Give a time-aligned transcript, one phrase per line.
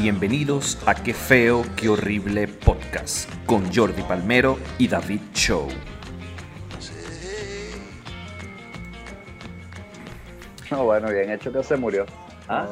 [0.00, 5.66] Bienvenidos a Qué feo, qué horrible podcast con Jordi Palmero y David Show.
[10.70, 12.06] No, bueno, bien hecho que se murió.
[12.46, 12.68] ¿Ah?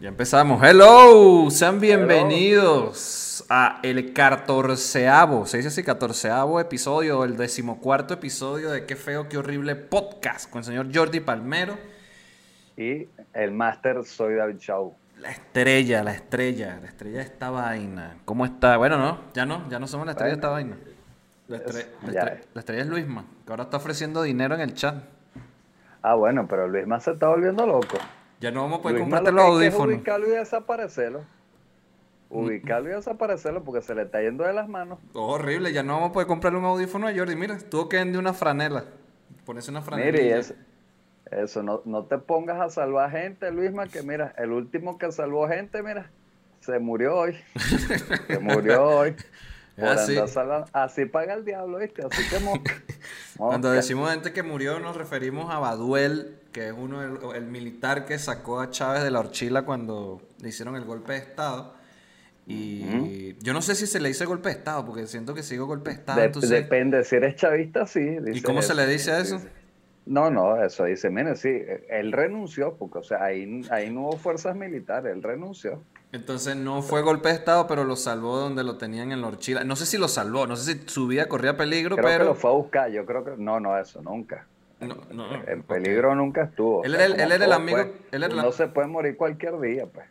[0.00, 0.60] Ya empezamos.
[0.64, 8.84] Hello, sean bienvenidos a el catorceavo, se dice así, catorceavo episodio, el decimocuarto episodio de
[8.84, 11.78] Qué feo, qué horrible podcast con el señor Jordi Palmero.
[12.76, 15.01] Y el máster soy David Shaw.
[15.22, 18.16] La estrella, la estrella, la estrella de esta vaina.
[18.24, 18.76] ¿Cómo está?
[18.76, 20.76] Bueno, no, ya no, ya no somos la estrella de esta vaina.
[21.46, 22.48] La, estre- Es- la ya estre- es.
[22.54, 24.96] la estrella es Luisma, que ahora está ofreciendo dinero en el chat.
[26.02, 27.98] Ah, bueno, pero Luis más se está volviendo loco.
[28.40, 29.86] Ya no vamos a poder comprarte lo los audífonos.
[29.96, 31.24] ubicarlo y desaparecerlo.
[32.28, 34.98] Ubicarlo y desaparecerlo porque se le está yendo de las manos.
[35.14, 37.36] Oh, horrible, ya no vamos a poder comprarle un audífono a Jordi.
[37.36, 38.84] Mira, tuvo que vender una franela.
[39.44, 40.10] Ponerse una franela.
[40.10, 40.54] Mire, y es-
[41.36, 45.48] eso, no, no te pongas a salvar gente, Luisma, que mira, el último que salvó
[45.48, 46.10] gente, mira,
[46.60, 47.36] se murió hoy.
[48.26, 49.16] se murió hoy.
[49.76, 50.16] Así.
[50.72, 52.02] Así paga el diablo, ¿viste?
[52.04, 52.74] Así que mosca.
[53.38, 58.04] Cuando decimos gente que murió, nos referimos a Baduel, que es uno el, el militar
[58.04, 61.74] que sacó a Chávez de la horchila cuando le hicieron el golpe de Estado.
[62.46, 65.66] Y yo no sé si se le dice golpe de Estado, porque siento que sigo
[65.66, 66.20] golpe de Estado.
[66.20, 68.18] De- entonces, Depende, si eres chavista, sí.
[68.32, 69.40] ¿Y cómo se le dice a eso?
[70.04, 71.48] No, no, eso dice, mire, sí,
[71.88, 75.80] él renunció, porque, o sea, ahí, ahí no hubo fuerzas militares, él renunció.
[76.10, 79.62] entonces no fue golpe de Estado, pero lo salvó donde lo tenían en la horchila.
[79.64, 82.24] No sé si lo salvó, no sé si su vida corría peligro, Creo que pero...
[82.24, 84.46] lo fue a buscar, yo creo que, no, no, eso, nunca.
[84.80, 86.82] No, no, no, En peligro nunca estuvo.
[86.82, 88.88] Él o sea, como él era el amigo- pues, él era la- uno se puede
[88.88, 90.06] morir cualquier día, pues.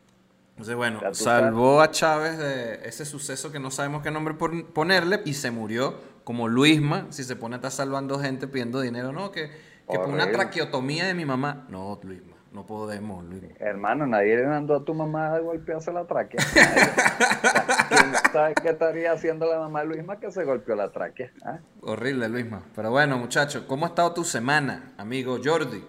[0.51, 5.21] Entonces, bueno, salvó a Chávez de ese suceso que no sabemos qué nombre pon- ponerle
[5.25, 9.31] y se murió como Luisma, si se pone a estar salvando gente pidiendo dinero, no,
[9.31, 9.49] que,
[9.91, 11.65] que por una traqueotomía de mi mamá.
[11.69, 13.49] No, Luisma, no podemos, Luisma.
[13.59, 16.39] Hermano, nadie le mandó a tu mamá a golpearse la tráquea.
[17.89, 21.31] ¿Quién sabe qué estaría haciendo la mamá de Luisma que se golpeó la tráquea?
[21.45, 21.59] ¿Ah?
[21.81, 22.63] Horrible, Luisma.
[22.75, 25.83] Pero bueno, muchachos, ¿cómo ha estado tu semana, amigo Jordi?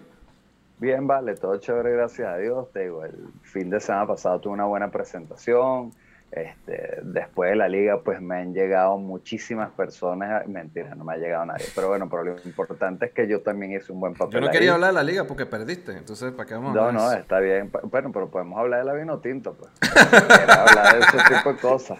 [0.79, 2.71] Bien, vale, todo chévere, gracias a Dios.
[2.73, 5.93] Te digo, el fin de semana pasado tuve una buena presentación.
[6.35, 10.47] Este, después de la liga, pues me han llegado muchísimas personas.
[10.47, 11.65] Mentira, no me ha llegado nadie.
[11.75, 14.33] Pero bueno, pero lo importante es que yo también hice un buen papel.
[14.33, 14.51] Yo no ahí.
[14.51, 17.19] quería hablar de la liga porque perdiste, entonces, ¿para qué vamos a No, no, eso?
[17.19, 17.71] está bien.
[17.83, 19.71] Bueno, pero podemos hablar de la vino tinto, pues.
[20.49, 21.99] Hablar de ese tipo de cosas.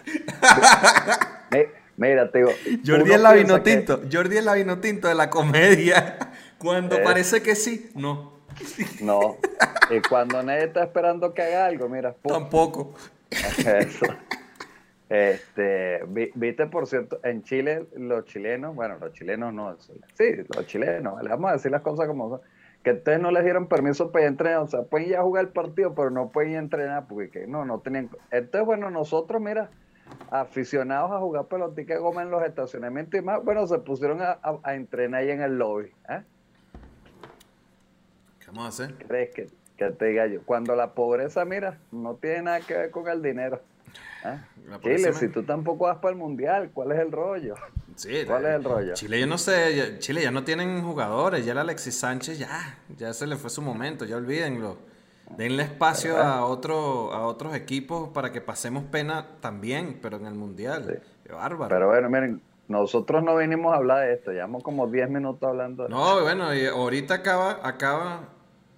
[1.50, 1.58] Mi-
[1.96, 2.50] Mira, te digo.
[2.84, 6.18] Jordi es la vino que- tinto, Jordi es la vino tinto de la comedia.
[6.58, 7.02] Cuando Eh.
[7.04, 8.32] parece que sí, no,
[9.00, 9.36] No.
[9.90, 12.94] Y cuando nadie está esperando que haga algo, mira, pum, tampoco.
[13.66, 14.06] Eso.
[15.08, 20.24] Este, vi- viste, por cierto, en Chile, los chilenos, bueno, los chilenos no, sí,
[20.54, 22.40] los chilenos, le vamos a decir las cosas como son,
[22.82, 25.50] que ustedes no les dieron permiso para entrenar, o sea, pueden ir a jugar el
[25.52, 28.08] partido, pero no pueden ir a entrenar, porque que no, no tenían.
[28.30, 29.68] Entonces, bueno, nosotros, mira,
[30.30, 34.58] aficionados a jugar pelotica goma en los estacionamientos y más, bueno, se pusieron a, a-
[34.62, 35.92] a entrenar ahí en el lobby.
[36.08, 36.22] ¿eh?
[38.40, 38.94] ¿Qué vamos a hacer?
[39.06, 39.46] ¿Crees que,
[39.76, 40.40] que te diga yo?
[40.44, 43.60] Cuando la pobreza, mira, no tiene nada que ver con el dinero.
[44.24, 44.38] ¿eh?
[44.68, 47.54] Pobreza Chile, si tú tampoco vas para el mundial, ¿cuál es el rollo?
[47.96, 48.94] Sí, ¿Cuál es el rollo?
[48.94, 53.12] Chile, yo no sé, Chile ya no tienen jugadores, ya el Alexis Sánchez ya, ya
[53.12, 54.78] se le fue su momento, ya olvídenlo.
[55.36, 60.34] Denle espacio a, otro, a otros equipos para que pasemos pena también, pero en el
[60.34, 61.02] mundial.
[61.24, 61.68] Qué bárbaro.
[61.68, 65.84] Pero bueno, miren, nosotros no vinimos a hablar de esto, llevamos como 10 minutos hablando
[65.84, 68.28] de No, bueno, y ahorita acaba, acaba,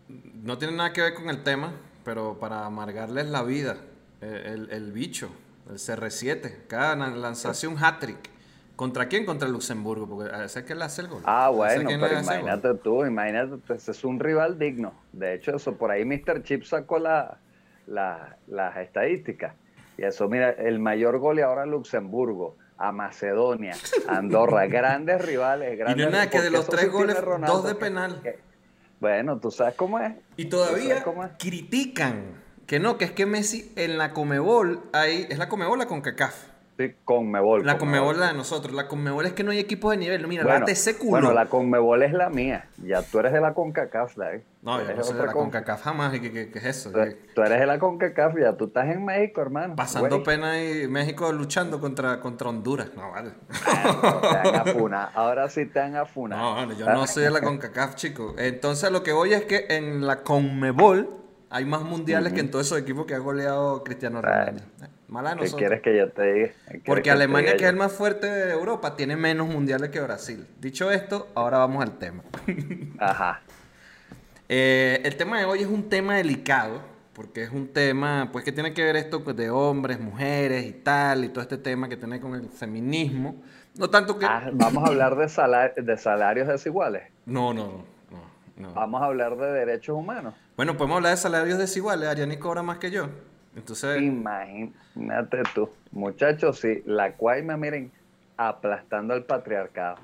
[0.08, 1.72] no tiene nada que ver con el tema,
[2.04, 3.76] pero para amargarles la vida,
[4.20, 5.28] eh, el, el bicho,
[5.68, 8.30] el CR7, acaba de lanzarse un hat-trick.
[8.76, 9.24] ¿Contra quién?
[9.24, 11.22] Contra Luxemburgo, porque a ese es que le hace el gol.
[11.24, 14.92] Ah, bueno, pero imagínate tú, imagínate, pues, es un rival digno.
[15.12, 16.42] De hecho, eso por ahí Mr.
[16.42, 17.38] Chip sacó la,
[17.86, 19.54] la- las estadísticas.
[19.96, 23.74] Y eso, mira, el mayor goleador a Luxemburgo, a Macedonia,
[24.08, 25.72] a Andorra, grandes rivales.
[25.72, 28.20] Y Grandes, no es nada que de los tres goles, Ronaldo, dos de penal.
[28.22, 28.38] que-
[29.00, 30.14] bueno, tú sabes cómo es.
[30.36, 31.04] Y ¿Tú sabes todavía
[31.38, 35.86] critican que no, que es que Messi en la Comebol, ahí, ¿es la Comebol la
[35.86, 36.55] CONCACAF?
[36.78, 37.64] Sí, Conmebol.
[37.64, 38.08] La Conmebol.
[38.08, 38.74] Conmebol la de nosotros.
[38.74, 40.26] La Conmebol es que no hay equipos de nivel.
[40.28, 41.10] Mira, Bueno, la TC culo.
[41.10, 42.68] bueno, la Conmebol es la mía.
[42.84, 44.40] Ya tú eres de la CONCACAF, David.
[44.60, 46.14] No, yo no soy de la con- CONCACAF jamás.
[46.14, 46.90] ¿Y ¿Qué, qué- qué es eso?
[46.90, 46.98] Tú,
[47.34, 49.74] tú eres de la CONCACAF, ya tú estás en México, hermano.
[49.74, 50.22] Pasando Güey.
[50.24, 52.90] pena y México luchando contra, contra Honduras.
[52.94, 53.30] No, vale.
[53.48, 55.08] Te han afunado.
[55.14, 56.42] Ahora sí te han afunado.
[56.42, 58.34] No, vale, yo no soy de la CONCACAF, chico.
[58.36, 61.08] Entonces, lo que voy es que en la CONMEBOL
[61.48, 64.62] hay más mundiales que en todos esos equipos que ha goleado Cristiano Ronaldo.
[64.82, 66.48] Eh, Mala de ¿Qué quieres que yo te diga?
[66.48, 69.91] ¿Qué quieres Porque Alemania, diga que es el más fuerte de Europa, tiene menos mundiales
[69.91, 70.47] que Brasil.
[70.60, 72.22] Dicho esto, ahora vamos al tema.
[72.98, 73.41] Ajá.
[74.48, 76.80] Eh, el tema de hoy es un tema delicado
[77.16, 81.24] porque es un tema, pues que tiene que ver esto de hombres, mujeres y tal,
[81.24, 83.42] y todo este tema que tiene con el feminismo.
[83.78, 84.26] No tanto que...
[84.26, 87.04] Ah, vamos a hablar de, de salarios desiguales.
[87.24, 88.20] No, no, no,
[88.59, 90.34] no, Vamos a hablar de derechos humanos.
[90.59, 92.06] Bueno, podemos hablar de salarios desiguales.
[92.06, 93.09] Ariani cobra más que yo.
[93.56, 94.00] Entonces...
[94.00, 95.68] Imagínate tú.
[95.91, 97.91] Muchachos, sí, la me miren,
[98.36, 99.97] aplastando al patriarcado.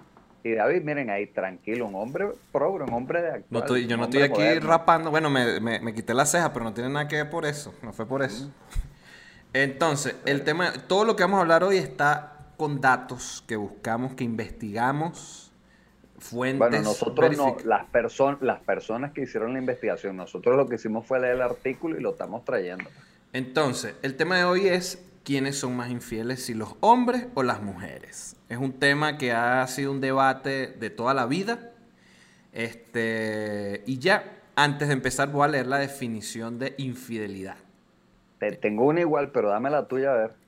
[0.44, 3.86] Y David, miren ahí, tranquilo, un hombre progre, un hombre de actual.
[3.86, 5.10] yo no estoy aquí rapando.
[5.10, 7.72] Bueno, me, me, quité la ceja, pero no tiene nada que ver por eso.
[7.82, 8.50] No fue por eso.
[9.52, 14.14] Entonces, el tema, todo lo que vamos a hablar hoy está con datos que buscamos,
[14.14, 15.52] que investigamos,
[16.18, 16.58] fuentes.
[16.58, 21.06] Bueno, nosotros no, las, personas las personas que hicieron la investigación, nosotros lo que hicimos
[21.06, 22.88] fue leer el artículo y lo estamos trayendo.
[23.32, 27.62] Entonces, el tema de hoy es quiénes son más infieles, si los hombres o las
[27.62, 28.36] mujeres.
[28.48, 31.70] Es un tema que ha sido un debate de toda la vida.
[32.52, 37.56] Este, y ya, antes de empezar, voy a leer la definición de infidelidad.
[38.38, 40.41] Te tengo una igual, pero dame la tuya a ver.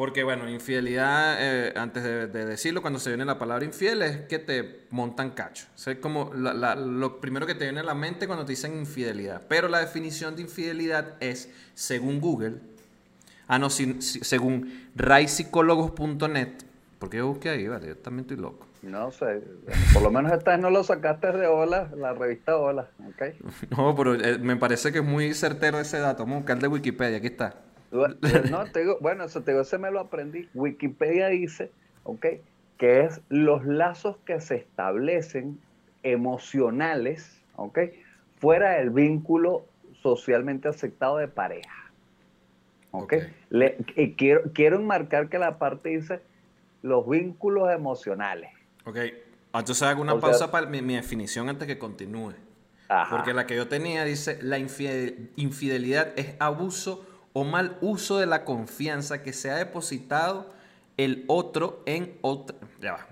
[0.00, 4.38] Porque, bueno, infidelidad, eh, antes de, decirlo, cuando se viene la palabra infiel, es que
[4.38, 5.66] te montan cacho.
[5.76, 9.42] es como lo primero que te viene a la mente cuando te dicen infidelidad.
[9.46, 12.60] Pero la definición de infidelidad es, según Google,
[13.46, 16.48] Ah, no, según raypsicólogos.net.
[16.98, 18.66] Porque yo busqué ahí, vale, yo también estoy loco.
[18.80, 19.42] No sé,
[19.92, 23.34] por lo menos esta vez no lo sacaste de Hola, la revista Hola, ¿ok?
[23.76, 26.22] No, pero eh, me parece que es muy certero ese dato.
[26.22, 27.54] Vamos a buscar de Wikipedia, aquí está.
[28.50, 30.48] No, te digo, bueno, eso te digo, ese me lo aprendí.
[30.54, 31.72] Wikipedia dice,
[32.04, 32.26] ¿ok?
[32.78, 35.60] Que es los lazos que se establecen
[36.02, 37.78] emocionales, ¿ok?
[38.38, 39.66] Fuera del vínculo
[40.02, 41.80] socialmente aceptado de pareja.
[42.92, 43.14] ¿ok?
[43.96, 46.20] y quiero, quiero enmarcar que la parte dice
[46.82, 48.50] los vínculos emocionales.
[48.84, 48.96] Ok,
[49.52, 52.34] entonces hago una pausa para mi, definición antes que continúe.
[53.08, 58.44] Porque la que yo tenía dice, la infidelidad es abuso o mal uso de la
[58.44, 60.52] confianza que se ha depositado
[60.96, 62.56] el otro en otra...
[62.80, 63.06] Ya va.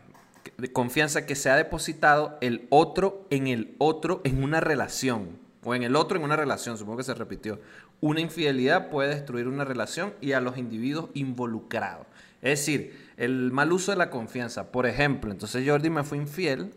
[0.72, 5.38] Confianza que se ha depositado el otro en el otro en una relación.
[5.64, 7.60] O en el otro en una relación, supongo que se repitió.
[8.00, 12.06] Una infidelidad puede destruir una relación y a los individuos involucrados.
[12.40, 14.70] Es decir, el mal uso de la confianza.
[14.70, 16.72] Por ejemplo, entonces Jordi me fue infiel,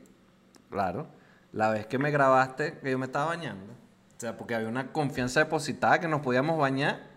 [0.69, 1.07] claro,
[1.53, 3.73] la vez que me grabaste que yo me estaba bañando.
[4.17, 7.10] O sea, porque había una confianza depositada que nos podíamos bañar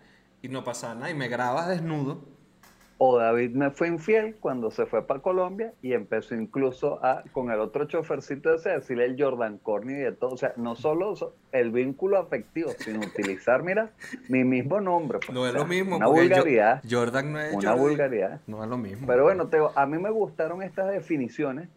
[0.45, 1.09] y no pasaba nada.
[1.09, 2.21] Y me grabas desnudo
[2.97, 7.51] o David me fue infiel cuando se fue para Colombia y empezó incluso a, con
[7.51, 10.31] el otro chofercito ese, a decirle el Jordan Corny y de todo.
[10.31, 11.13] O sea, no solo
[11.51, 13.91] el vínculo afectivo, sino utilizar, mira,
[14.29, 15.19] mi mismo nombre.
[15.19, 15.33] Pues.
[15.33, 15.97] no es lo mismo.
[15.97, 16.81] Una vulgaridad.
[16.89, 18.39] Jordan no es Una vulgaridad.
[18.47, 19.07] No es lo mismo.
[19.07, 21.67] Pero bueno, te, a mí me gustaron estas definiciones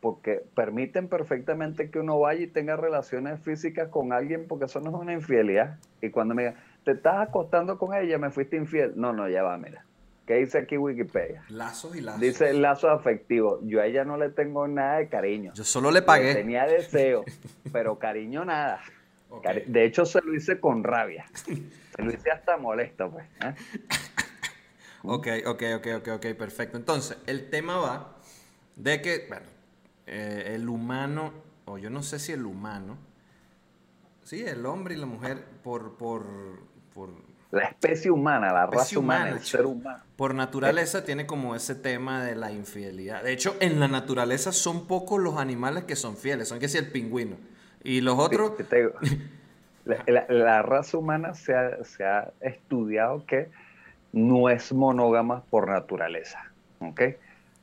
[0.00, 4.88] porque permiten perfectamente que uno vaya y tenga relaciones físicas con alguien porque eso no
[4.88, 5.78] es una infidelidad.
[6.00, 8.92] Y cuando me digan, te estás acostando con ella, me fuiste infiel.
[8.96, 9.84] No, no, ya va, mira
[10.26, 11.42] ¿Qué dice aquí Wikipedia?
[11.48, 12.20] Lazos y lazos.
[12.20, 13.58] Dice lazo afectivo.
[13.62, 15.52] Yo a ella no le tengo nada de cariño.
[15.54, 16.34] Yo solo le pagué.
[16.34, 17.24] tenía deseo,
[17.72, 18.80] pero cariño nada.
[19.66, 21.26] De hecho, se lo hice con rabia.
[21.34, 23.26] Se lo hice hasta molesto, pues.
[23.44, 23.54] ¿eh?
[25.02, 26.76] Ok, ok, ok, ok, ok, perfecto.
[26.76, 28.16] Entonces, el tema va
[28.76, 29.46] de que, bueno,
[30.06, 31.32] eh, el humano,
[31.64, 32.96] o yo no sé si el humano,
[34.22, 36.24] sí, el hombre y la mujer, por, por,
[36.94, 37.10] por
[37.52, 40.02] la especie humana, la raza humana, el ser humano.
[40.16, 43.22] Por naturaleza tiene como ese tema de la infidelidad.
[43.22, 46.78] De hecho, en la naturaleza son pocos los animales que son fieles, son que si
[46.78, 47.36] el pingüino.
[47.84, 48.52] Y los otros...
[49.84, 53.50] la, raza humana se ha, estudiado que
[54.12, 56.52] no es monógama por naturaleza.
[56.80, 57.16] ¿okay?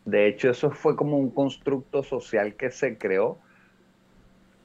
[0.05, 3.39] De hecho, eso fue como un constructo social que se creó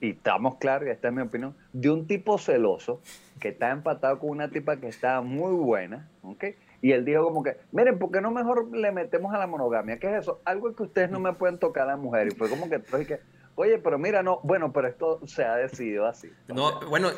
[0.05, 3.01] y estamos claros, y esta es mi opinión, de un tipo celoso
[3.41, 6.45] que está empatado con una tipa que está muy buena, ¿ok?
[6.83, 9.99] Y él dijo como que, miren, ¿por qué no mejor le metemos a la monogamia?
[9.99, 10.43] ¿Qué es eso?
[10.45, 12.29] Algo que ustedes no me pueden tocar a la mujer.
[12.29, 13.21] Y fue como que, que
[13.55, 16.31] oye, pero mira, no, bueno, pero esto se ha decidido así.
[16.49, 17.11] No, bueno,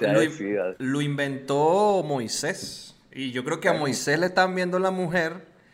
[0.78, 2.94] lo, inventó Moisés.
[3.10, 5.32] Y yo creo que a Moisés le están viendo la mujer.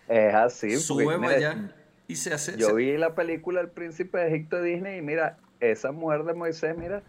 [0.09, 0.78] Es así.
[0.78, 1.75] Sube allá
[2.09, 2.57] y se hace...
[2.57, 5.38] Yo vi la película El Príncipe de Egipto de Disney y mira,
[5.71, 7.02] esa mujer de Moisés, mira,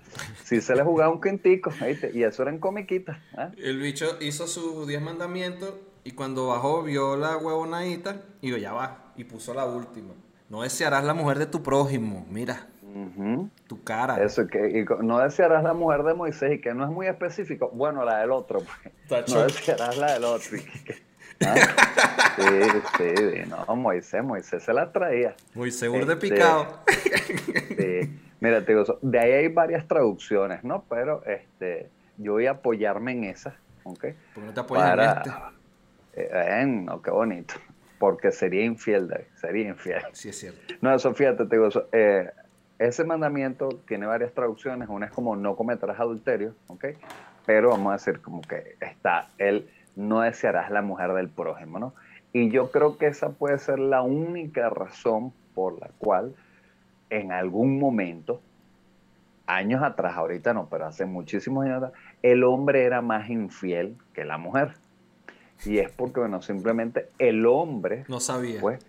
[0.44, 1.72] sí se le jugaba un quintico,
[2.14, 3.22] y eso era en comiquita.
[3.36, 3.52] ¿ah?
[3.58, 8.74] El bicho hizo sus diez mandamientos y cuando bajó vio la huevonadita y yo, ya
[8.74, 10.14] va, y puso la última.
[10.50, 12.68] No desearás la mujer de tu prójimo, mira.
[13.66, 14.24] Tu cara.
[14.24, 17.72] Eso, que no desearás la mujer de Moisés y que no es muy específico.
[17.74, 18.62] Bueno, la del otro.
[19.10, 19.34] Pues.
[19.34, 20.58] No desearás la del otro.
[21.44, 21.56] ¿Ah?
[22.36, 22.44] Sí,
[22.98, 25.36] sí, no, Moisés, Moisés se la traía.
[25.54, 26.80] Moisés de este, picado.
[26.88, 28.20] Sí.
[28.44, 30.84] Mira, te digo, de ahí hay varias traducciones, ¿no?
[30.90, 33.56] Pero este, yo voy a apoyarme en esa.
[33.86, 34.06] ¿ok?
[34.34, 35.32] Porque no te apoyas en este.
[36.16, 37.54] Eh, no, qué bonito.
[38.00, 40.02] Porque sería infiel, David, sería infiel.
[40.12, 40.74] Sí, es cierto.
[40.82, 42.32] No, eso fíjate, te digo, eso, eh,
[42.80, 44.90] ese mandamiento tiene varias traducciones.
[44.90, 46.86] Una es como no cometerás adulterio, ¿ok?
[47.46, 51.94] Pero vamos a decir como que está el no desearás la mujer del prójimo, ¿no?
[52.34, 56.36] Y yo creo que esa puede ser la única razón por la cual
[57.20, 58.42] en algún momento,
[59.46, 64.26] años atrás, ahorita no, pero hace muchísimos años atrás, el hombre era más infiel que
[64.26, 64.74] la mujer.
[65.66, 68.06] Y es porque, bueno, simplemente el hombre...
[68.08, 68.60] No sabía.
[68.60, 68.86] Pues,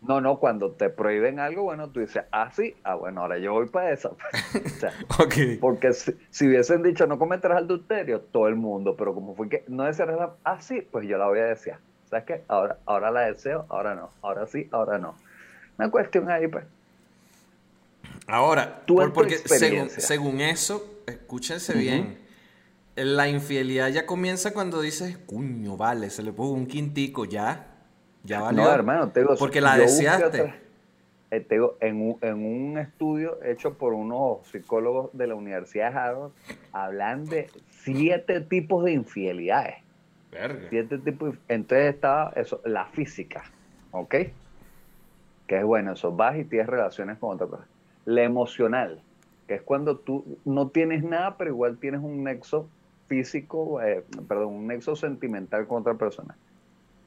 [0.00, 3.52] no, no, cuando te prohíben algo, bueno, tú dices, ah, sí, ah, bueno, ahora yo
[3.52, 4.10] voy para esa.
[5.60, 9.84] Porque si, hubiesen dicho no cometerás adulterio, todo el mundo, pero como fue que no
[9.84, 11.80] desearás, ah, sí, pues yo la voy a desear.
[12.08, 12.44] ¿Sabes qué?
[12.48, 14.10] Ahora, ahora la deseo, ahora no.
[14.22, 15.14] Ahora sí, ahora no.
[15.78, 16.64] Una cuestión ahí, pues.
[18.28, 22.18] Ahora, porque según, eso, escúchense bien,
[22.94, 27.66] la infidelidad ya comienza cuando dices, cuño, vale, se le puso un quintico, ya,
[28.24, 28.64] ya valió.
[28.64, 30.54] No, hermano, te digo, porque la deseaste.
[31.30, 35.90] Eh, te digo, en, un, en un estudio hecho por unos psicólogos de la Universidad
[35.90, 36.30] de Harvard,
[36.72, 37.48] hablan de
[37.82, 39.76] siete tipos de infidelidades.
[40.68, 41.34] Siete tipos.
[41.48, 43.44] Entonces estaba eso, la física,
[43.90, 44.14] ¿ok?
[45.46, 47.77] Que es bueno, eso, vas y tienes relaciones con otra persona
[48.08, 49.02] la emocional,
[49.46, 52.66] que es cuando tú no tienes nada, pero igual tienes un nexo
[53.06, 56.34] físico, eh, perdón, un nexo sentimental con otra persona.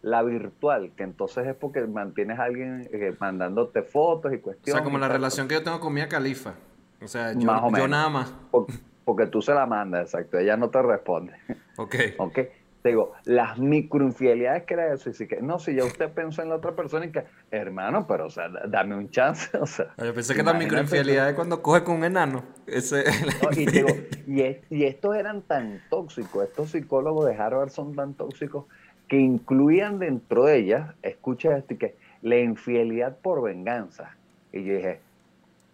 [0.03, 4.75] La virtual, que entonces es porque mantienes a alguien eh, mandándote fotos y cuestiones.
[4.75, 6.53] O sea, como la relación que yo tengo con Mia Califa.
[7.01, 8.31] O sea, yo, nada más.
[8.51, 10.37] Porque, porque, tú se la mandas, exacto.
[10.37, 11.33] Ella no te responde.
[11.77, 11.95] Ok.
[12.19, 16.09] Ok te digo, las microinfidelidades que era eso, y si que, no, si ya usted
[16.09, 19.65] pensó en la otra persona y que, hermano, pero o sea, dame un chance, o
[19.65, 19.93] sea.
[19.97, 22.43] Yo pensé que la microinfidelidad es cuando coge con un enano.
[22.65, 23.03] Ese,
[23.51, 23.89] y, digo,
[24.27, 28.65] y, estos eran tan tóxicos, estos psicólogos de Harvard son tan tóxicos
[29.07, 34.15] que incluían dentro de ellas, escucha esto, y que la infidelidad por venganza.
[34.53, 35.01] Y yo dije,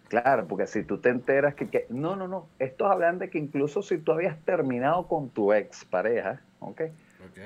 [0.08, 3.38] claro, porque si tú te enteras que, que no, no, no, estos hablan de que
[3.38, 6.82] incluso si tú habías terminado con tu ex pareja, ¿ok?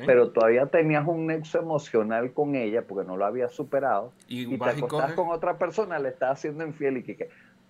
[0.07, 4.65] Pero todavía tenías un nexo emocional con ella porque no lo habías superado y, te
[4.65, 7.29] acostás con otra persona, le estás haciendo infiel y que,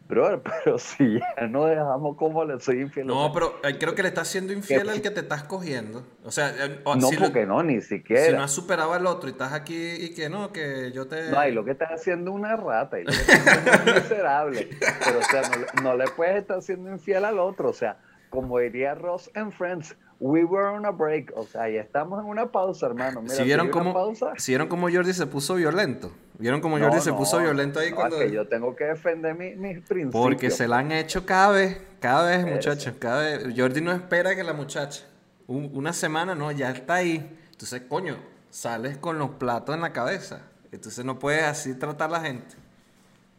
[0.08, 3.06] bro, pero si ya no dejamos cómo le soy infiel.
[3.06, 6.04] No, pero creo que le estás haciendo infiel al que te estás cogiendo.
[6.24, 8.26] O sea, eh, no, porque no, ni siquiera.
[8.26, 11.30] Si no has superado al otro y estás aquí y que no, que yo te.
[11.30, 14.02] No, y lo que estás haciendo es una rata y lo que estás haciendo es
[14.02, 14.68] miserable.
[15.04, 17.68] Pero, o sea, no, no le puedes estar haciendo infiel al otro.
[17.70, 17.98] O sea,
[18.30, 21.32] como diría Ross en Friends, we were on a break.
[21.36, 23.22] O sea, ya estamos en una pausa, hermano.
[23.22, 24.14] Mira, ¿Sí vieron, cómo,
[24.46, 26.12] vieron cómo Jordi se puso violento?
[26.38, 28.18] ¿Vieron cómo Jordi se puso violento ahí cuando.?
[28.18, 30.12] que yo tengo que defender mis, principios.
[30.12, 32.94] Porque se la han hecho cada vez, cada vez, muchachos.
[33.00, 33.54] Cada vez.
[33.56, 35.04] Jordi no espera que la muchacha.
[35.48, 37.38] una semana, no, ya está ahí.
[37.50, 38.16] Entonces, coño,
[38.48, 40.42] sales con los platos en la cabeza.
[40.70, 42.54] Entonces no puedes así tratar a la gente.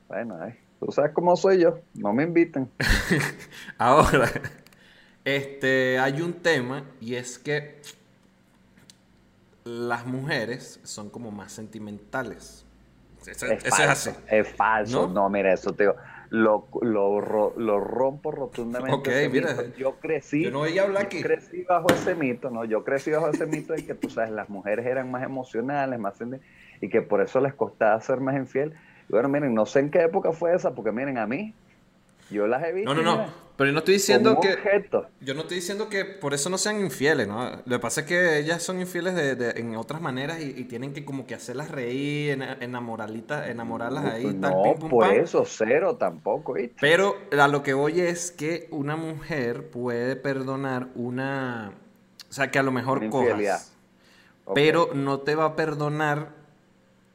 [0.10, 0.38] Bueno,
[0.80, 1.80] tú sabes cómo soy yo.
[1.94, 2.70] No me inviten.
[3.78, 4.30] Ahora.
[5.26, 7.82] Este, hay un tema y es que
[9.64, 12.66] las mujeres son como más sentimentales.
[13.26, 15.08] Eso, es, falso, Es falso.
[15.08, 15.30] ¿No?
[15.30, 15.96] mira, eso te digo.
[16.30, 18.94] Lo, lo, rompo rotundamente.
[19.28, 19.56] Ok, mira.
[19.78, 20.44] Yo crecí.
[20.44, 21.22] Yo no voy a hablar aquí.
[21.22, 22.66] crecí bajo ese mito, ¿no?
[22.66, 26.16] Yo crecí bajo ese mito de que, tú sabes, las mujeres eran más emocionales, más
[26.82, 28.74] y que por eso les costaba ser más infiel.
[29.08, 31.54] Y bueno, miren, no sé en qué época fue esa, porque miren, a mí,
[32.30, 32.94] yo las he visto.
[32.94, 33.44] No, no, no.
[33.56, 34.58] Pero yo no estoy diciendo que.
[35.22, 37.62] Yo no estoy diciendo que por eso no sean infieles, ¿no?
[37.66, 41.06] Lo que pasa es que ellas son infieles de, en otras maneras y, tienen que
[41.06, 44.26] como que hacerlas reír, enamorarlas, enamorarlas ahí.
[44.26, 46.78] No, por eso, cero tampoco, ¿viste?
[46.82, 51.74] Pero a lo que voy es que una mujer puede perdonar una.
[52.30, 53.72] O sea, que a lo mejor cojas.
[54.56, 56.43] Pero no te va a perdonar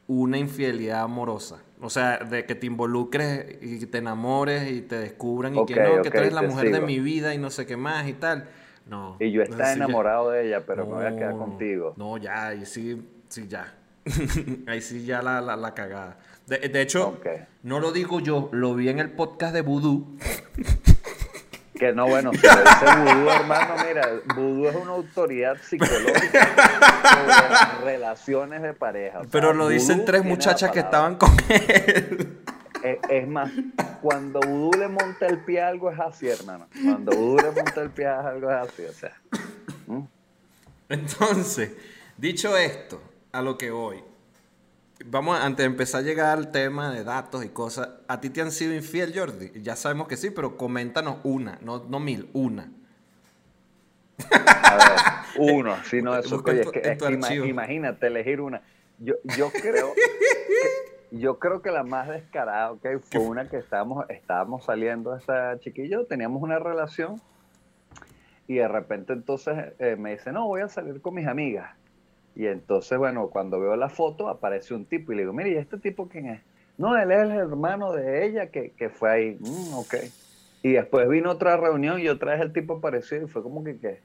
[0.08, 1.62] una infidelidad amorosa.
[1.80, 6.02] O sea, de que te involucres y te enamores y te descubran y que no,
[6.02, 8.48] que tú eres la mujer de mi vida y no sé qué más y tal.
[8.86, 9.16] No.
[9.20, 11.94] Y yo estaba enamorado de ella, pero me voy a quedar contigo.
[11.96, 13.74] No, ya, ahí sí, sí, ya.
[14.66, 16.18] ahí sí ya la, la, cagada.
[16.46, 17.20] De, hecho,
[17.62, 20.06] no lo digo yo, lo vi en el podcast de Voodoo.
[21.78, 22.54] Que no, bueno, lo dice
[22.96, 26.48] Vudú, hermano, mira, Vudú es una autoridad psicológica
[27.02, 29.20] sobre relaciones de pareja.
[29.30, 32.38] Pero lo dicen tres muchachas que estaban con él.
[33.08, 33.50] Es, más,
[34.02, 36.66] cuando Vudú le monta el pie a algo es así, hermano.
[36.82, 39.16] Cuando Vudú le monta el pie a algo es así, o sea.
[40.88, 41.72] Entonces,
[42.16, 44.02] dicho esto, a lo que voy,
[45.04, 48.40] Vamos, antes de empezar a llegar al tema de datos y cosas, ¿a ti te
[48.40, 49.62] han sido infiel, Jordi?
[49.62, 52.68] Ya sabemos que sí, pero coméntanos una, no, no mil, una.
[55.38, 58.60] uno, si no eso oye, es que, es que imagínate elegir una.
[58.98, 64.04] Yo, yo creo que, yo creo que la más descarada, ok, fue una que estábamos,
[64.10, 67.20] estábamos saliendo esta chiquillo, teníamos una relación
[68.48, 71.70] y de repente entonces eh, me dice, no, voy a salir con mis amigas.
[72.38, 75.56] Y entonces, bueno, cuando veo la foto aparece un tipo y le digo, mire, ¿y
[75.56, 76.40] este tipo quién es?
[76.76, 79.38] No, él es el hermano de ella que, que fue ahí.
[79.40, 79.94] Mm, ok.
[80.62, 83.78] Y después vino otra reunión y otra vez el tipo apareció y fue como que,
[83.78, 84.00] ¿qué?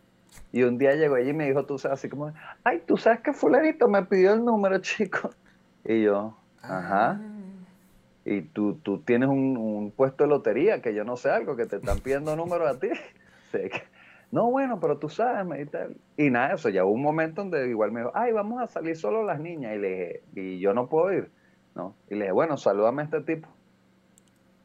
[0.52, 3.20] Y un día llegó ella y me dijo, tú sabes, así como, ay, tú sabes
[3.20, 5.30] que fulanito me pidió el número, chico.
[5.86, 7.12] Y yo, ajá.
[7.12, 7.22] Ah.
[8.26, 11.68] Y tú, tú tienes un, un, puesto de lotería, que yo no sé algo, que
[11.68, 12.88] te están pidiendo números a ti.
[14.34, 15.68] No, bueno, pero tú sabes, me
[16.18, 18.98] Y nada, eso ya hubo un momento donde igual me dijo, ay, vamos a salir
[18.98, 19.76] solo las niñas.
[19.76, 21.30] Y le dije, y yo no puedo ir.
[21.76, 21.94] ¿no?
[22.10, 23.48] Y le dije, bueno, salúdame a este tipo.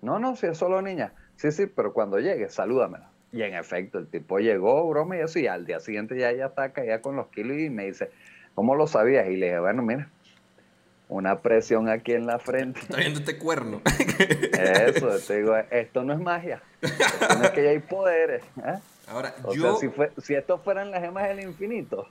[0.01, 1.13] No, no, si es solo niña.
[1.37, 3.11] Sí, sí, pero cuando llegue, salúdamela.
[3.31, 6.47] Y en efecto, el tipo llegó, broma, y eso, y al día siguiente ya ella
[6.47, 8.11] está caída con los kilos y me dice,
[8.55, 9.29] ¿cómo lo sabías?
[9.29, 10.09] Y le dije, bueno, mira,
[11.11, 12.81] una presión aquí en la frente.
[12.81, 13.83] Está viendo este cuerno.
[14.59, 16.63] Eso, te digo, esto no es magia.
[16.81, 18.43] no es que ya hay poderes.
[18.65, 18.79] ¿eh?
[19.11, 22.07] Ahora, o sea, si, fue, si estos fueran las gemas del infinito,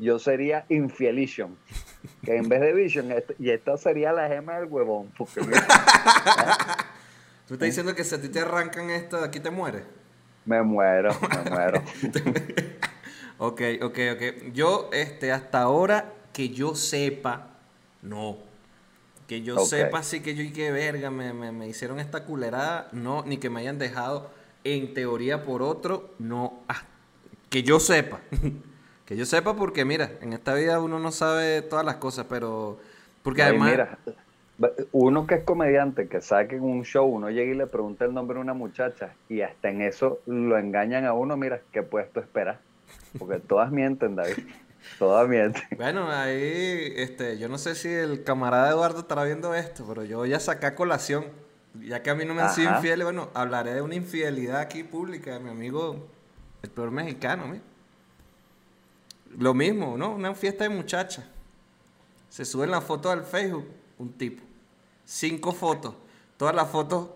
[0.00, 1.56] yo sería Infielition.
[2.24, 5.12] Que en vez de Vision, este, y esta sería la gema del huevón.
[5.16, 5.40] Porque,
[7.46, 9.82] ¿Tú estás diciendo que si a ti te arrancan esto, aquí te mueres?
[10.46, 11.82] Me muero, me muero.
[13.38, 14.52] ok, ok, ok.
[14.54, 17.48] Yo, este, hasta ahora, que yo sepa,
[18.00, 18.38] no.
[19.28, 22.88] Que yo sepa, sí que yo y que verga, me, me, me hicieron esta culerada,
[22.92, 24.30] no, ni que me hayan dejado
[24.64, 26.60] en teoría por otro, no.
[26.68, 26.82] Ah,
[27.48, 28.20] que yo sepa.
[29.06, 32.78] que yo sepa porque, mira, en esta vida uno no sabe todas las cosas, pero...
[33.22, 33.70] Porque además...
[33.70, 33.98] Mira,
[34.92, 38.12] uno que es comediante, que saque en un show, uno llega y le pregunta el
[38.12, 42.20] nombre a una muchacha y hasta en eso lo engañan a uno, mira, ¿qué puesto
[42.20, 42.58] esperar?
[43.18, 44.36] Porque todas mienten, David.
[44.98, 45.62] Todas mienten.
[45.76, 50.24] Bueno, ahí, este, yo no sé si el camarada Eduardo estará viendo esto, pero yo
[50.24, 51.26] ya saqué a colación
[51.74, 54.82] ya que a mí no me han sido infieles, bueno, hablaré de una infidelidad aquí
[54.82, 56.08] pública de mi amigo,
[56.62, 57.60] el peor mexicano, ¿me?
[59.38, 60.10] Lo mismo, ¿no?
[60.10, 61.24] Una fiesta de muchachas.
[62.28, 64.42] Se suben las fotos al Facebook, un tipo.
[65.04, 65.94] Cinco fotos.
[66.36, 67.10] Todas las fotos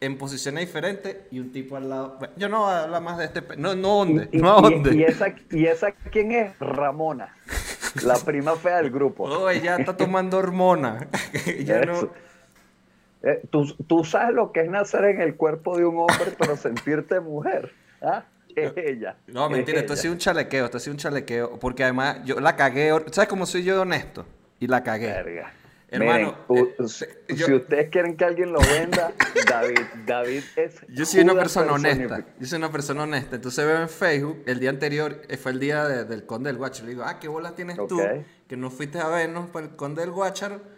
[0.00, 2.18] en posiciones diferentes y un tipo al lado.
[2.36, 3.42] yo no voy a hablar más de este.
[3.56, 4.28] No, no, ¿dónde?
[4.32, 4.96] Y, no, ¿dónde?
[4.96, 6.58] Y, esa, ¿Y esa quién es?
[6.58, 7.36] Ramona.
[8.02, 9.24] La prima fea del grupo.
[9.24, 11.08] Oh, ella está tomando hormona.
[11.64, 12.10] ya no
[13.24, 16.56] eh, tú, tú, sabes lo que es nacer en el cuerpo de un hombre, pero
[16.58, 17.72] sentirte mujer.
[18.02, 18.24] ¿Ah?
[18.54, 19.16] Es ella.
[19.26, 21.58] No, mentira, esto ha sido un chalequeo, esto ha sido un chalequeo.
[21.58, 22.90] Porque además yo la cagué.
[23.10, 24.26] ¿Sabes cómo soy yo honesto?
[24.60, 25.06] Y la cagué.
[25.06, 25.52] Verga.
[25.88, 29.12] Hermano, eh, si ustedes quieren que alguien lo venda,
[29.48, 30.80] David, David es.
[30.88, 32.24] Yo soy una persona honesta.
[32.40, 33.36] Yo soy una persona honesta.
[33.36, 36.86] Entonces veo en Facebook, el día anterior eh, fue el día del Conde del Guacharo.
[36.86, 38.00] Le digo, ah, ¿qué bolas tienes tú?
[38.48, 40.73] Que no fuiste a vernos para el Conde del Guacharo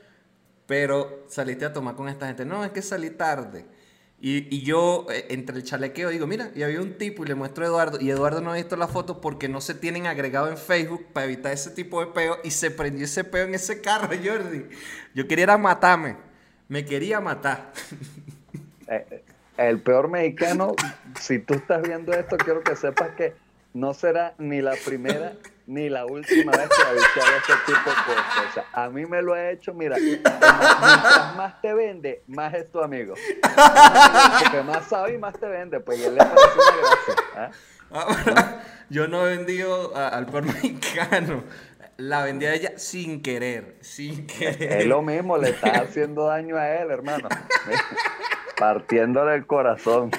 [0.66, 2.44] pero saliste a tomar con esta gente.
[2.44, 3.64] No, es que salí tarde.
[4.18, 7.35] Y, y, yo, eh, entre el chalequeo, digo, mira, y había un tipo y le
[7.35, 10.48] muestro a Eduardo, y Eduardo no ha visto la foto porque no se tienen agregado
[10.48, 13.83] en Facebook para evitar ese tipo de peo, y se prendió ese peo en ese
[13.83, 14.66] carro, Jordi.
[15.14, 16.16] Yo quería matarme,
[16.68, 17.72] me quería matar.
[18.88, 19.24] Eh, eh,
[19.57, 20.76] el peor mexicano,
[21.20, 23.35] si tú estás viendo esto, quiero que sepas que
[23.74, 25.33] no será ni la primera
[25.66, 28.46] ni la última vez que ha bichado este tipo de cosas.
[28.48, 32.70] O sea, a mí me lo ha hecho, mira, mientras más te vende, más es
[32.70, 33.14] tu amigo.
[34.42, 37.52] Porque más sabe y más te vende, pues y él le parece una gracia.
[37.90, 38.62] ¿ah?
[38.90, 41.44] yo no he vendido al peor mexicano.
[41.98, 44.83] La vendí a ella sin querer, sin querer.
[44.83, 47.29] Es lo mismo, le está haciendo daño a él, hermano.
[48.59, 50.11] Partiéndole el corazón.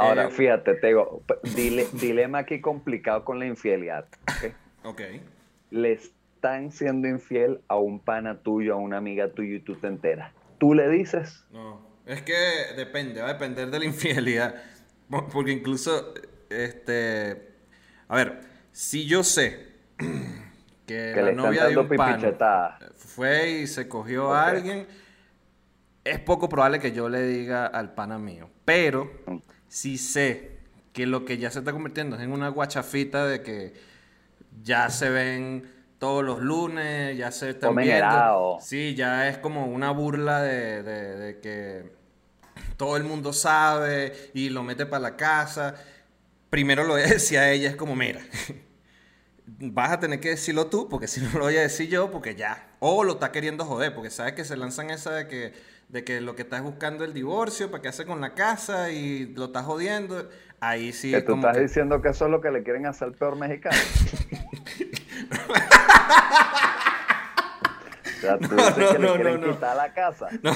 [0.00, 1.22] Ahora, eh, fíjate, te digo,
[1.92, 4.06] dilema aquí complicado con la infidelidad.
[4.82, 5.00] ok.
[5.70, 9.88] Le están siendo infiel a un pana tuyo, a una amiga tuya y tú te
[9.88, 10.32] enteras.
[10.58, 11.44] ¿Tú le dices?
[11.52, 12.34] No, es que
[12.76, 14.54] depende, va a depender de la infidelidad.
[15.32, 16.14] Porque incluso,
[16.48, 17.50] este,
[18.08, 18.40] a ver,
[18.72, 19.68] si yo sé
[20.86, 24.86] que, la novia de un pana fue y se cogió a alguien,
[26.04, 28.48] es poco probable que yo le diga al pana mío.
[28.64, 29.10] Pero
[29.70, 30.58] si sé
[30.92, 33.72] que lo que ya se está convirtiendo es en una guachafita de que
[34.62, 38.58] ya se ven todos los lunes, ya se están viendo.
[38.60, 41.92] Sí, ya es como una burla de, que
[42.76, 45.76] todo el mundo sabe y lo mete para la casa.
[46.50, 48.20] Primero lo decía ella, es como, mira,
[49.46, 52.34] vas a tener que decirlo tú, porque si no lo voy a decir yo, porque
[52.34, 52.74] ya.
[52.80, 55.52] O lo está queriendo joder, porque sabes que se lanzan esa de que
[55.90, 58.90] de que lo que estás buscando es el divorcio, para qué hace con la casa
[58.90, 60.28] y lo estás jodiendo.
[60.60, 61.10] ahí sí.
[61.10, 63.76] Que tú estás diciendo que eso es lo que le quieren hacer al peor mexicano.
[68.04, 70.28] o sea, tú dices que le quieren quitar la casa.
[70.42, 70.52] No.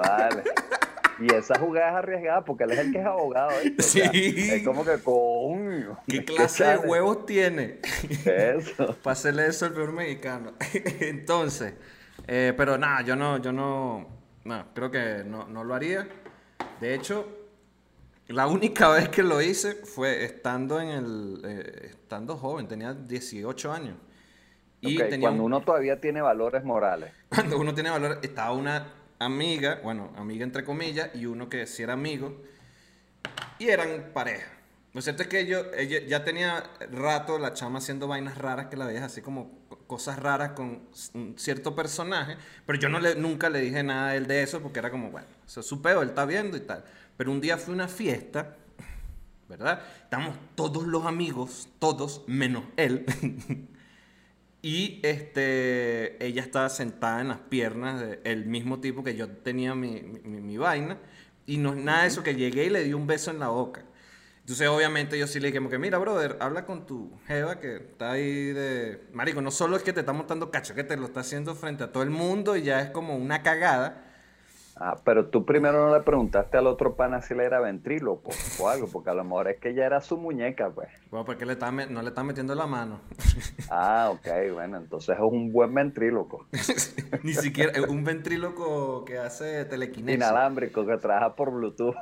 [0.00, 0.44] vale.
[1.20, 3.52] Y esa jugada es arriesgada porque él es el que es abogado.
[3.78, 4.00] sí.
[4.02, 5.98] es como que, coño.
[6.08, 7.78] ¿Qué clase de huevos tiene?
[8.24, 8.96] Eso.
[9.02, 10.54] Para hacerle eso al peor mexicano.
[10.72, 11.74] Entonces,
[12.26, 14.13] eh, pero nada, yo no, yo no,
[14.44, 16.08] no, creo que no, no lo haría.
[16.80, 17.26] De hecho,
[18.28, 23.72] la única vez que lo hice fue estando en el, eh, estando joven, tenía 18
[23.72, 23.96] años.
[24.80, 27.10] Y cuando uno todavía tiene valores morales.
[27.30, 31.82] Cuando uno tiene valores, estaba una amiga, bueno, amiga entre comillas, y uno que sí
[31.82, 32.42] era amigo,
[33.58, 34.50] y eran pareja.
[34.92, 38.76] Lo cierto es que yo, ella ya tenía rato la chama haciendo vainas raras que
[38.76, 40.82] la veías así como cosas raras con
[41.14, 44.60] un cierto personaje, pero yo no le, nunca le dije nada a él de eso
[44.60, 46.84] porque era como, bueno, eso es su peo, él está viendo y tal.
[47.16, 48.56] Pero un día fue una fiesta,
[49.48, 49.82] ¿verdad?
[50.02, 53.04] Estamos todos los amigos, todos menos él.
[54.64, 60.00] Y este, ella estaba sentada en las piernas del mismo tipo que yo tenía mi,
[60.00, 60.96] mi, vaina.
[61.44, 63.48] Y no es nada de eso que llegué y le di un beso en la
[63.48, 63.84] boca.
[64.44, 67.76] Entonces, obviamente, yo sí le dije, como que, mira, brother, habla con tu jeva que
[67.76, 69.00] está ahí de.
[69.14, 71.82] Marico, no solo es que te está montando cacho, que te lo está haciendo frente
[71.82, 74.04] a todo el mundo y ya es como una cagada.
[74.76, 78.68] Ah, pero tú primero no le preguntaste al otro pana si le era ventríloco o
[78.68, 80.88] algo, porque a lo mejor es que ya era su muñeca, pues.
[81.10, 81.56] Bueno, porque le
[81.88, 83.00] no le está metiendo la mano.
[83.70, 86.46] Ah, ok, bueno, entonces es un buen ventríloco.
[87.22, 90.16] Ni siquiera, un ventríloco que hace telequinesis.
[90.16, 91.96] Inalámbrico, que trabaja por Bluetooth.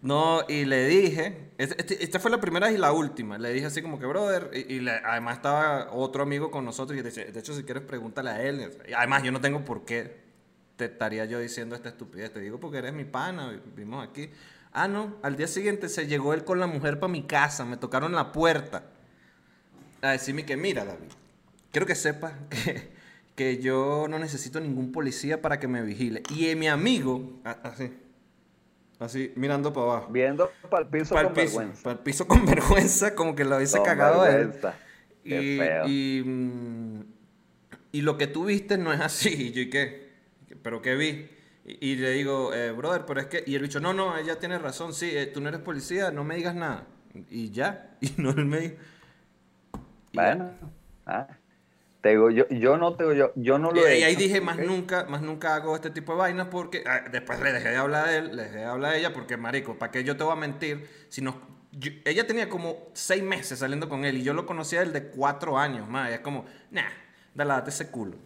[0.00, 3.82] No, y le dije, este, esta fue la primera y la última, le dije así
[3.82, 7.82] como que, brother, y, además estaba otro amigo con nosotros y de hecho, si quieres
[7.82, 8.70] pregúntale a él.
[8.96, 10.28] Además, yo no tengo por qué
[10.76, 12.32] te estaría yo diciendo esta estupidez.
[12.32, 14.30] Te digo porque eres mi pana, vivimos aquí.
[14.72, 17.76] Ah, no, al día siguiente se llegó él con la mujer para mi casa, me
[17.76, 18.84] tocaron la puerta
[20.00, 21.10] a decirme que, mira, David,
[21.72, 22.88] quiero que sepas que,
[23.34, 26.22] que yo no necesito ningún policía para que me vigile.
[26.30, 27.90] Y mi amigo, así,
[28.98, 30.12] así, mirando para abajo.
[30.12, 31.82] Viendo para el piso con vergüenza.
[31.82, 34.52] Para el piso con vergüenza, como que lo hubiese cagado a él.
[35.24, 37.00] y, Y, mm,
[37.92, 39.28] y, lo que tú viste no es así.
[39.28, 40.08] Y yo, ¿y qué?
[40.62, 41.28] ¿pero qué vi?
[41.64, 43.44] Y, le digo, eh, brother, pero es que...
[43.46, 46.24] Y él dicho, no, no, ella tiene razón, sí, eh, tú no eres policía, no
[46.24, 46.86] me digas nada.
[47.30, 48.76] Y ya, y no él me dijo...
[50.14, 50.50] Bueno,
[51.06, 51.28] ah,
[52.00, 54.40] te digo, yo, yo no te digo, yo, yo no lo y, Y ahí dije,
[54.40, 56.84] más nunca, más nunca hago este tipo de vainas porque...
[56.86, 59.36] Ah, después le dejé de hablar a él, le dejé de hablar a ella porque,
[59.36, 60.88] marico, ¿para qué yo te voy a mentir?
[61.08, 61.40] Si no,
[62.04, 65.58] ella tenía como seis meses saliendo con él y yo lo conocía él de cuatro
[65.58, 66.10] años más.
[66.10, 66.82] Y es como, nah,
[67.34, 68.16] dale, date ese culo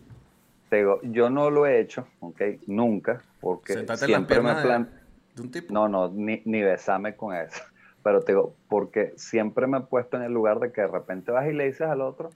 [0.77, 2.41] digo, yo no lo he hecho, ¿ok?
[2.67, 4.91] Nunca, porque siempre me plan...
[5.35, 5.73] De un tipo.
[5.73, 7.63] No, no, ni, ni besame con eso.
[8.03, 11.31] Pero te digo, porque siempre me he puesto en el lugar de que de repente
[11.33, 12.31] vas y le dices al otro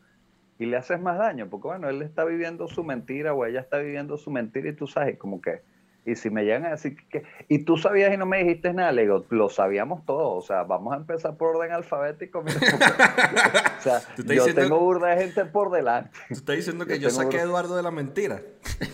[0.59, 3.79] y le haces más daño, porque bueno, él está viviendo su mentira o ella está
[3.79, 5.63] viviendo su mentira y tú sabes, como que
[6.07, 8.93] y si me llegan a decir que, y tú sabías y no me dijiste nada,
[8.93, 10.35] le digo, lo sabíamos todo.
[10.35, 12.39] O sea, vamos a empezar por orden alfabético.
[13.79, 16.11] o sea, yo tengo burda de gente por delante.
[16.29, 18.41] Tú estás diciendo que yo, saqué a Eduardo de la mentira.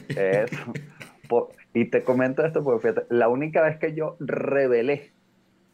[0.08, 0.72] Eso.
[1.74, 5.12] y te comento esto porque fíjate, la única vez que yo revelé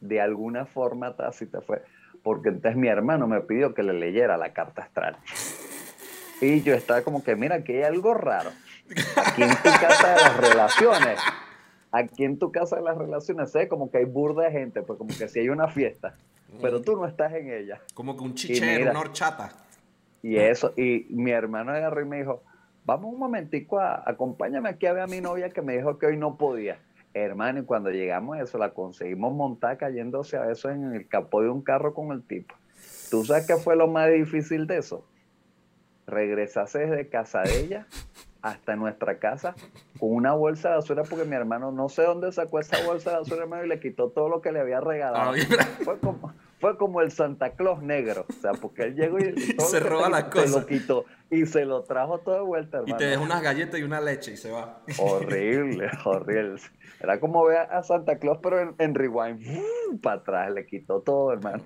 [0.01, 1.83] de alguna forma tácita fue
[2.25, 5.17] porque entonces mi hermano me pidió que le leyera la carta astral.
[6.41, 8.51] Y yo estaba como que, mira, que hay algo raro.
[9.17, 11.21] Aquí en tu casa de las relaciones,
[11.91, 14.99] aquí en tu casa de las relaciones, sé como que hay burda de gente, pues
[14.99, 16.15] como que si hay una fiesta,
[16.63, 17.81] pero tú no estás en ella.
[17.95, 19.53] Como que un chichero, una horchata.
[20.23, 22.43] Y eso, y mi hermano agarró y me dijo,
[22.85, 26.07] vamos un momentico, a, acompáñame aquí a ver a mi novia que me dijo que
[26.07, 26.79] hoy no podía.
[27.15, 31.43] Hermano, y cuando llegamos a eso, la conseguimos montar cayéndose a eso en el capó
[31.43, 32.55] de un carro con el tipo.
[33.11, 35.05] ¿Tú sabes qué fue lo más difícil de eso?
[36.09, 37.87] Regresarse desde casa de ella
[38.43, 39.55] hasta nuestra casa
[39.99, 43.17] con una bolsa de basura porque mi hermano no sé dónde sacó esa bolsa de
[43.19, 45.33] basura y le quitó todo lo que le había regalado.
[45.85, 49.81] fue, como, fue como el Santa Claus negro, o sea, porque él llegó y, se
[49.81, 50.51] roba las cosas.
[50.51, 52.95] Se lo quitó y se lo trajo todo de vuelta, hermano.
[52.95, 54.83] Y te dejó unas galletas y una leche y se va.
[54.99, 56.61] Horrible, horrible.
[57.01, 61.65] Era como ver a Santa Claus pero en, rewind, para atrás, le quitó todo, hermano.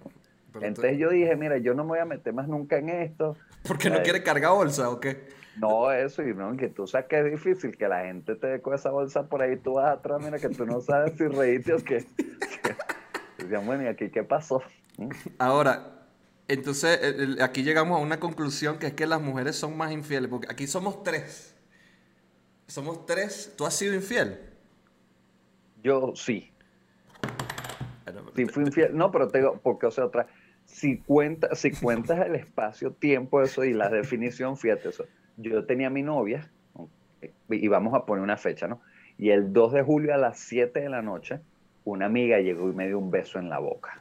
[0.60, 3.36] Entonces yo dije, mira, yo no me voy a meter más nunca en esto.
[3.66, 5.26] ¿Porque no quiere cargar bolsa o qué?
[5.56, 8.62] No, eso, y no, que tú sabes que es difícil que la gente te dé
[8.62, 11.74] con esa bolsa por ahí, tú vas atrás, mira que tú no sabes si reíste
[11.74, 12.06] o qué.
[13.38, 14.62] Decían, bueno, ¿y aquí qué pasó?
[15.38, 16.06] Ahora,
[16.48, 16.98] entonces
[17.40, 20.66] aquí llegamos a una conclusión que es que las mujeres son más infieles, porque aquí
[20.66, 21.54] somos tres.
[22.66, 23.52] Somos tres.
[23.56, 24.40] ¿Tú has sido infiel?
[25.82, 26.52] Yo sí.
[28.34, 30.26] Si fui infiel, no, pero te digo, porque, o sea, otra,
[30.72, 35.04] si, cuenta, si cuentas el espacio-tiempo, eso y la definición, fíjate eso.
[35.36, 36.50] Yo tenía mi novia,
[37.48, 38.80] y vamos a poner una fecha, ¿no?
[39.18, 41.40] Y el 2 de julio a las 7 de la noche,
[41.84, 43.98] una amiga llegó y me dio un beso en la boca.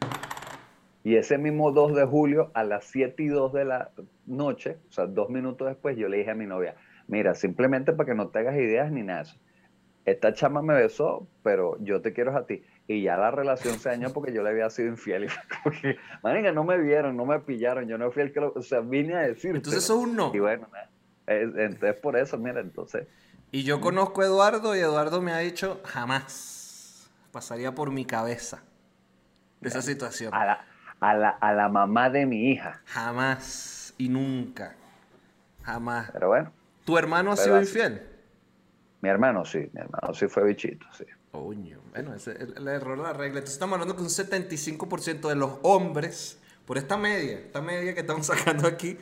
[1.03, 3.91] Y ese mismo 2 de julio a las 7 y 2 de la
[4.25, 6.75] noche, o sea, dos minutos después, yo le dije a mi novia,
[7.07, 9.25] mira, simplemente para que no te hagas ideas ni nada.
[10.05, 12.63] Esta chama me besó, pero yo te quiero a ti.
[12.87, 15.29] Y ya la relación se dañó porque yo le había sido infiel.
[15.63, 15.97] Porque,
[16.53, 19.15] no me vieron, no me pillaron, yo no fui el que lo, o sea, vine
[19.15, 19.55] a decir.
[19.55, 20.31] Entonces eso es un no.
[20.33, 20.67] Y bueno,
[21.27, 23.07] entonces por eso, mira, entonces.
[23.51, 28.63] Y yo conozco a Eduardo y Eduardo me ha dicho, jamás pasaría por mi cabeza
[29.61, 30.33] esa situación.
[30.33, 30.65] A la,
[30.99, 32.81] a la, a la mamá de mi hija.
[32.85, 34.75] Jamás y nunca.
[35.63, 36.09] Jamás.
[36.11, 36.51] Pero bueno.
[36.85, 38.01] ¿Tu hermano ha sido infiel?
[39.01, 41.05] Mi hermano sí, mi hermano sí fue bichito, sí.
[41.31, 43.39] Coño, bueno, ese es el, error de la regla.
[43.39, 48.01] Entonces estamos hablando que un 75% de los hombres, por esta media, esta media que
[48.01, 48.97] estamos sacando aquí,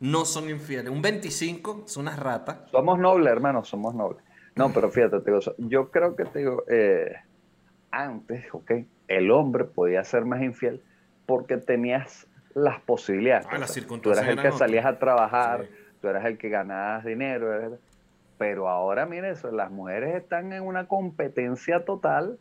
[0.00, 0.90] no son infieles.
[0.90, 2.70] Un 25 son unas ratas.
[2.70, 4.22] Somos nobles, hermano, somos nobles.
[4.56, 7.16] No, pero fíjate, te digo, yo creo que te digo, eh,
[7.90, 8.72] antes, ok,
[9.08, 10.82] el hombre podía ser más infiel
[11.26, 13.46] porque tenías las posibilidades.
[13.50, 15.66] Ah, las tú eras el que salías a trabajar,
[16.00, 17.78] tú eras el que ganabas dinero,
[18.44, 22.38] pero ahora, mire eso, las mujeres están en una competencia total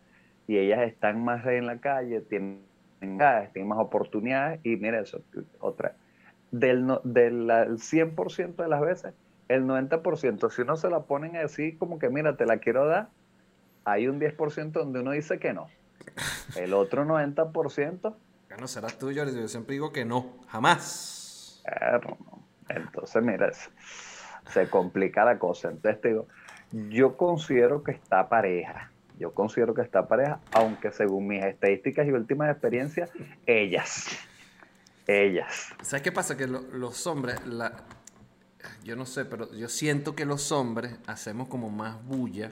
[0.48, 2.66] y ellas están más en la calle, tienen,
[3.00, 5.22] tienen más oportunidades y mire eso,
[5.62, 5.96] otra,
[6.52, 9.14] del, del 100% de las veces,
[9.48, 13.08] el 90%, si uno se la ponen así como que, mira, te la quiero dar,
[13.86, 15.68] hay un 10% donde uno dice que no.
[16.58, 18.14] El otro 90%...
[18.60, 21.64] no será tuyo, yo siempre digo que no, jamás.
[22.68, 23.50] Entonces, mira,
[24.52, 25.70] se complica la cosa.
[25.70, 26.28] Entonces te digo,
[26.90, 28.92] yo considero que está pareja.
[29.20, 33.12] Yo considero que está pareja, aunque según mis estadísticas y últimas experiencias,
[33.46, 34.08] ellas.
[35.06, 35.70] Ellas.
[35.82, 36.36] ¿Sabes qué pasa?
[36.36, 37.74] Que los hombres, la,
[38.84, 42.52] yo no sé, pero yo siento que los hombres hacemos como más bulla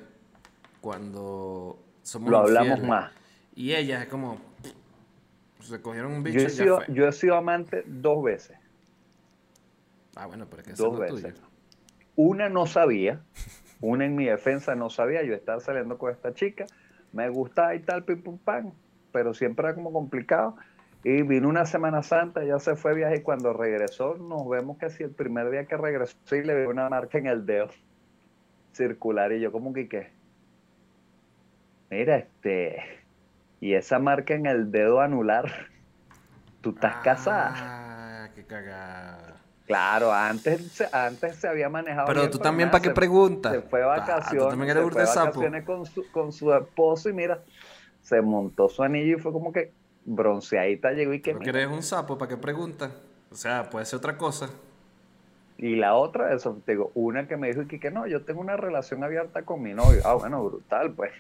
[0.82, 3.12] cuando somos Lo hablamos más.
[3.56, 4.38] Y ellas es como,
[5.62, 8.58] se cogieron un bicho yo he, sido, yo he sido amante dos veces.
[10.16, 11.36] Ah, bueno, pero es que dos veces.
[12.16, 13.22] Una no sabía,
[13.80, 16.66] una en mi defensa no sabía, yo estaba saliendo con esta chica,
[17.14, 18.40] me gustaba y tal, pim pum
[19.12, 20.56] pero siempre era como complicado.
[21.04, 24.90] Y vino una Semana Santa, ya se fue viaje y cuando regresó, nos vemos que
[24.92, 27.70] si el primer día que regresó, sí le veo una marca en el dedo
[28.74, 30.12] circular y yo como que.
[31.90, 32.84] Mira, este,
[33.60, 35.52] y esa marca en el dedo anular,
[36.62, 37.54] tú estás casada.
[37.56, 39.31] Ah, qué cagada.
[39.72, 42.06] Claro, antes, antes se había manejado.
[42.08, 43.54] Pero tú también, ¿para qué preguntas?
[43.54, 47.40] Se fue a vacaciones, se fue vacaciones con su, con su esposo y mira,
[48.02, 49.72] se montó su anillo y fue como que
[50.04, 51.36] bronceadita llegó y que...
[51.36, 52.18] ¿Pero eres un sapo?
[52.18, 52.92] ¿Para qué preguntas?
[53.32, 54.50] O sea, puede ser otra cosa.
[55.58, 58.42] Y la otra, eso, te digo, una que me dijo que, que no, yo tengo
[58.42, 60.02] una relación abierta con mi novio.
[60.04, 61.14] Ah, bueno, brutal, pues.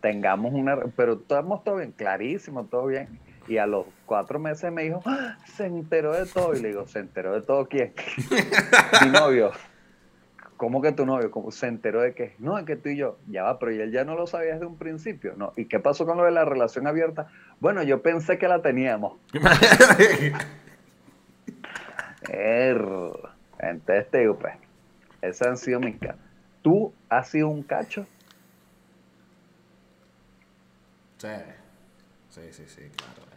[0.00, 0.76] Tengamos una...
[0.96, 3.20] Pero estamos todo bien, clarísimo, todo bien.
[3.46, 5.36] Y a los cuatro meses me dijo, ¡Ah!
[5.44, 6.54] se enteró de todo.
[6.54, 7.92] Y le digo, ¿se enteró de todo quién?
[9.04, 9.52] mi novio.
[10.56, 11.30] ¿Cómo que tu novio?
[11.30, 12.36] ¿Cómo se enteró de qué?
[12.38, 14.66] No, es que tú y yo, ya va, pero él ya no lo sabía desde
[14.66, 15.52] un principio, ¿no?
[15.56, 17.26] ¿Y qué pasó con lo de la relación abierta?
[17.60, 19.18] Bueno, yo pensé que la teníamos.
[23.58, 24.54] Entonces te digo, pues,
[25.22, 26.20] esas han sido mis casos.
[26.62, 28.06] ¿Tú has sido un cacho?
[31.18, 31.28] Sí,
[32.30, 33.33] sí, sí, sí, claro.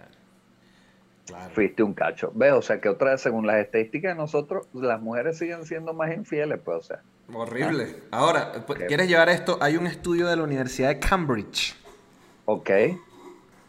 [1.27, 1.49] Claro.
[1.53, 2.31] Fuiste un cacho.
[2.33, 2.53] ¿Ves?
[2.53, 6.13] O sea que otra vez, según las estadísticas de nosotros, las mujeres siguen siendo más
[6.13, 7.01] infieles, pues, o sea.
[7.33, 7.97] Horrible.
[8.11, 9.57] Ahora, pues, ¿quieres llevar esto?
[9.61, 11.75] Hay un estudio de la Universidad de Cambridge.
[12.45, 12.69] Ok.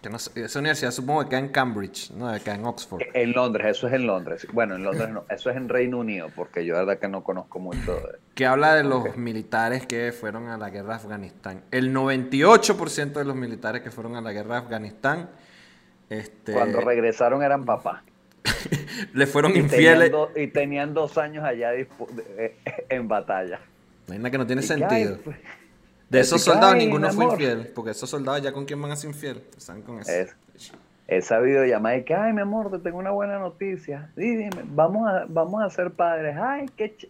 [0.01, 3.03] Que no, esa universidad supongo que queda en Cambridge, no queda en Oxford.
[3.15, 4.47] En Londres, eso es en Londres.
[4.53, 7.25] Bueno, en Londres no, eso es en Reino Unido, porque yo la verdad que no
[7.25, 7.95] conozco mucho.
[7.95, 8.19] De...
[8.37, 11.65] Que habla de los militares que fueron a la guerra de Afganistán.
[11.73, 15.31] El 98% de los militares que fueron a la guerra de Afganistán
[16.11, 16.53] este...
[16.53, 18.03] Cuando regresaron eran papás.
[19.15, 20.13] Le fueron infieles.
[20.37, 21.87] y tenían dos años allá eh,
[22.89, 23.61] en batalla.
[24.07, 25.19] Imagina que no tiene sentido.
[25.23, 25.37] Pues,
[26.09, 29.11] de esos soldados ninguno fue infiel, porque esos soldados ya con quién van a ser
[29.11, 29.43] infiel.
[29.57, 30.11] Están con eso.
[30.11, 30.35] Es,
[31.07, 34.11] esa videollamada de que, ay, mi amor, te tengo una buena noticia.
[34.17, 36.37] Dime, vamos a, vamos a ser padres.
[36.39, 37.09] Ay, qué ch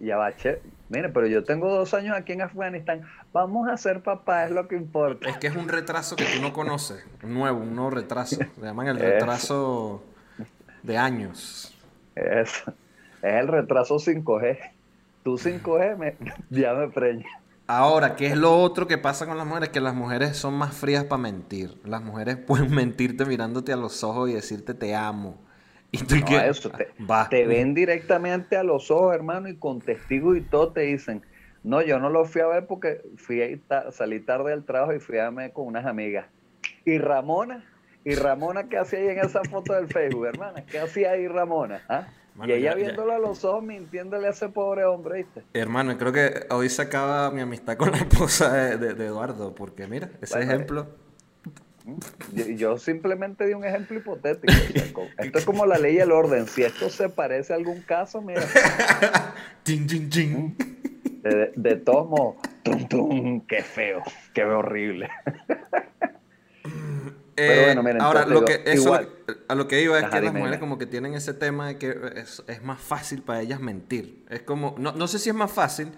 [0.00, 0.60] ya va, che.
[0.88, 3.02] Mire, pero yo tengo dos años aquí en Afganistán.
[3.32, 5.28] Vamos a ser papá, es lo que importa.
[5.28, 7.04] Es que es un retraso que tú no conoces.
[7.22, 8.36] Un nuevo, un nuevo retraso.
[8.36, 10.02] Se llaman el retraso
[10.82, 11.72] de años.
[12.16, 12.64] Es,
[13.22, 14.58] es el retraso 5G.
[15.22, 16.16] Tú 5G me,
[16.50, 17.30] ya me preñas.
[17.68, 19.68] Ahora, ¿qué es lo otro que pasa con las mujeres?
[19.68, 21.80] Que las mujeres son más frías para mentir.
[21.84, 25.38] Las mujeres pueden mentirte mirándote a los ojos y decirte te amo.
[25.92, 27.28] Y tú No, que, eso, te, va.
[27.28, 31.22] te ven directamente a los ojos, hermano, y con testigos y todo te dicen,
[31.62, 35.00] no, yo no lo fui a ver porque fui ta- salí tarde del trabajo y
[35.00, 36.26] fui a verme con unas amigas.
[36.84, 37.64] Y Ramona,
[38.04, 40.64] y Ramona, ¿qué hacía ahí en esa foto del Facebook, hermana?
[40.64, 41.82] ¿Qué hacía ahí Ramona?
[41.88, 42.08] ¿Ah?
[42.46, 45.42] Y ella ya- ya- viéndolo a los ojos, mintiéndole a ese pobre hombre, ¿viste?
[45.52, 49.54] Hermano, creo que hoy se acaba mi amistad con la esposa de, de- de Eduardo,
[49.54, 50.86] porque mira, ese Bueno, ejemplo.
[52.32, 54.52] Yo, yo simplemente di un ejemplo hipotético.
[54.52, 56.46] o sea, co- esto es como la ley y el orden.
[56.46, 58.40] Si esto se parece a algún caso, mira,
[59.64, 60.56] Chin, chin, chin.
[61.22, 64.02] De, de modos, tum, tum, qué feo,
[64.32, 65.08] qué horrible.
[67.44, 69.08] Pero Eh, bueno, miren, ahora, lo digo, que, eso igual.
[69.26, 71.68] lo- a lo que iba es Ajá, que las mujeres como que tienen ese tema
[71.68, 74.24] de que es, es más fácil para ellas mentir.
[74.28, 75.92] Es como, no, no sé si es más fácil,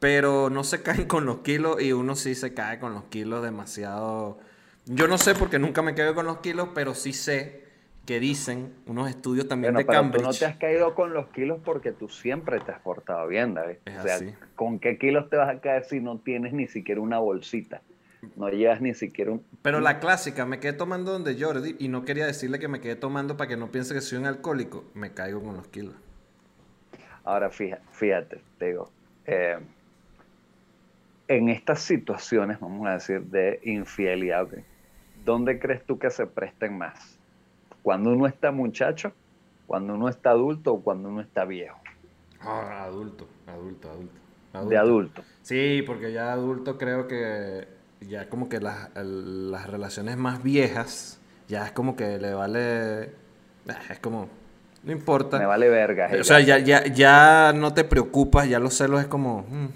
[0.00, 3.44] pero no se caen con los kilos y uno sí se cae con los kilos
[3.44, 4.40] demasiado.
[4.86, 7.67] Yo no sé porque nunca me quedo con los kilos, pero sí sé
[8.08, 10.24] que dicen unos estudios también Bueno, de pero tú Cambridge.
[10.24, 13.76] no te has caído con los kilos porque tú siempre te has portado bien, David.
[13.84, 14.34] Es o sea, así.
[14.54, 17.82] ¿con qué kilos te vas a caer si no tienes ni siquiera una bolsita?
[18.34, 19.44] No llevas ni siquiera un...
[19.60, 22.96] Pero la clásica, me quedé tomando donde Jordi y no quería decirle que me quedé
[22.96, 24.84] tomando para que no piense que soy un alcohólico.
[24.94, 25.94] Me caigo con los kilos.
[27.24, 28.90] Ahora fíjate, fíjate te digo,
[29.26, 29.58] eh,
[31.28, 34.48] en estas situaciones, vamos a decir, de infidelidad.
[35.26, 37.17] ¿dónde crees tú que se presten más?
[37.88, 39.14] ¿Cuando uno está muchacho?
[39.66, 41.78] ¿Cuando uno está adulto o cuando uno está viejo?
[42.38, 44.68] Ah, adulto, adulto, adulto.
[44.68, 45.22] De adulto.
[45.40, 47.66] Sí, porque ya adulto creo que
[48.02, 53.14] ya como que las, las relaciones más viejas, ya es como que le vale...
[53.70, 54.28] ah, Es como...
[54.84, 55.38] No importa.
[55.38, 56.10] Me vale verga.
[56.20, 59.46] O sea, ya, ya, ya no te preocupas, ya los celos es como...
[59.48, 59.68] mm.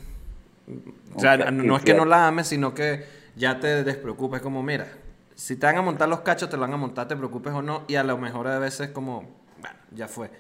[1.16, 4.40] O sea, no, es que no la ames, sino que ya te despreocupas.
[4.40, 4.86] Es como, mira,
[5.42, 7.62] si te van a montar los cachos, te lo van a montar, te preocupes o
[7.62, 7.82] no.
[7.88, 9.22] Y a lo mejor a veces como,
[9.60, 10.30] bueno, ya fue.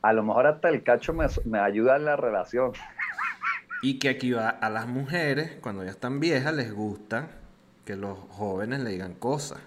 [0.00, 2.72] A lo mejor hasta el cacho me, me ayuda en la relación.
[3.82, 7.28] Y que aquí va a las mujeres, cuando ya están viejas, les gusta
[7.84, 9.58] que los jóvenes le digan cosas.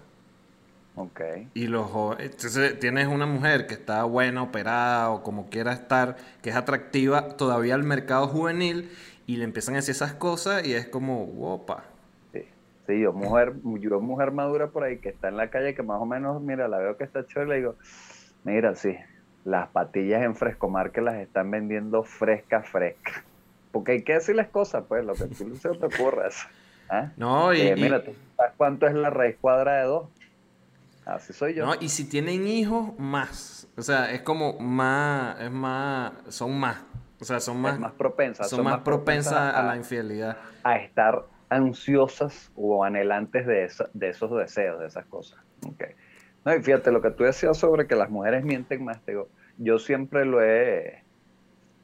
[0.96, 1.20] Ok.
[1.54, 6.16] Y los jóvenes, entonces tienes una mujer que está buena, operada o como quiera estar,
[6.42, 8.90] que es atractiva todavía al mercado juvenil
[9.24, 11.22] y le empiezan a decir esas cosas y es como,
[11.54, 11.84] opa.
[12.88, 16.00] Sí, yo mujer, yo mujer madura por ahí que está en la calle que más
[16.00, 17.74] o menos, mira, la veo que está chévere, le digo,
[18.44, 18.96] mira, sí,
[19.44, 23.24] las patillas en Frescomar que las están vendiendo fresca, fresca.
[23.72, 26.30] Porque hay que decirles cosas, pues, lo que tú se te ocurra.
[26.88, 27.12] ¿Ah?
[27.18, 30.08] No, y, Eh, y- mira, ¿tú sabes cuánto es la raíz cuadrada de dos?
[31.04, 31.66] Así soy yo.
[31.66, 33.68] no, y si tienen hijos, más.
[33.76, 36.82] O sea, es como más, es más, son más.
[37.20, 38.44] O sea, son más, es más propensa.
[38.44, 40.38] son más propensas a la infidelidad.
[40.62, 45.40] a estar ansiosas o anhelantes de, esa- de esos deseos, de esas cosas.
[45.66, 45.82] Ok.
[46.44, 49.32] No, y fíjate, lo que tú decías sobre que las mujeres mienten más, te digo,
[49.56, 51.04] yo siempre lo he,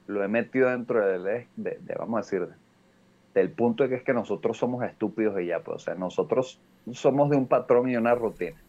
[0.06, 1.24] lo he metido dentro del,
[1.56, 2.48] de, de- vamos a decir,
[3.34, 6.64] del punto de que es que nosotros somos estúpidos y ya, pues, o sea, nosotros
[6.92, 8.64] somos de un patrón y una rutina.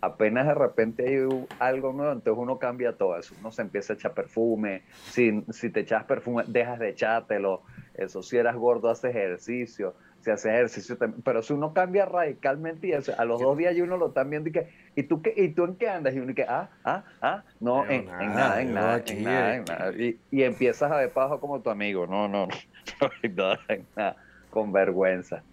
[0.00, 1.16] Apenas de repente hay
[1.58, 3.36] algo nuevo, entonces uno cambia todo eso.
[3.36, 4.84] Uno se empieza a echar perfume.
[5.06, 7.64] Si, si te echas perfume, dejas de echártelo.
[7.94, 9.96] Eso, si eras gordo, haces ejercicio.
[10.26, 11.22] Si haces ejercicio también.
[11.22, 14.24] Pero si uno cambia radicalmente y eso, a los dos días y uno lo está
[14.24, 16.16] viendo y que, ¿y tú, qué, ¿y tú en qué andas?
[16.16, 19.54] Y uno que, ah, ah, ah, no, en, en nada, en nada, aquí, en nada,
[19.54, 19.70] en aquí.
[19.70, 19.92] nada.
[19.92, 22.08] Y, y empiezas a ver pajo como tu amigo.
[22.08, 22.48] No, no,
[23.36, 23.52] no,
[23.94, 24.16] nada,
[24.50, 25.44] con vergüenza.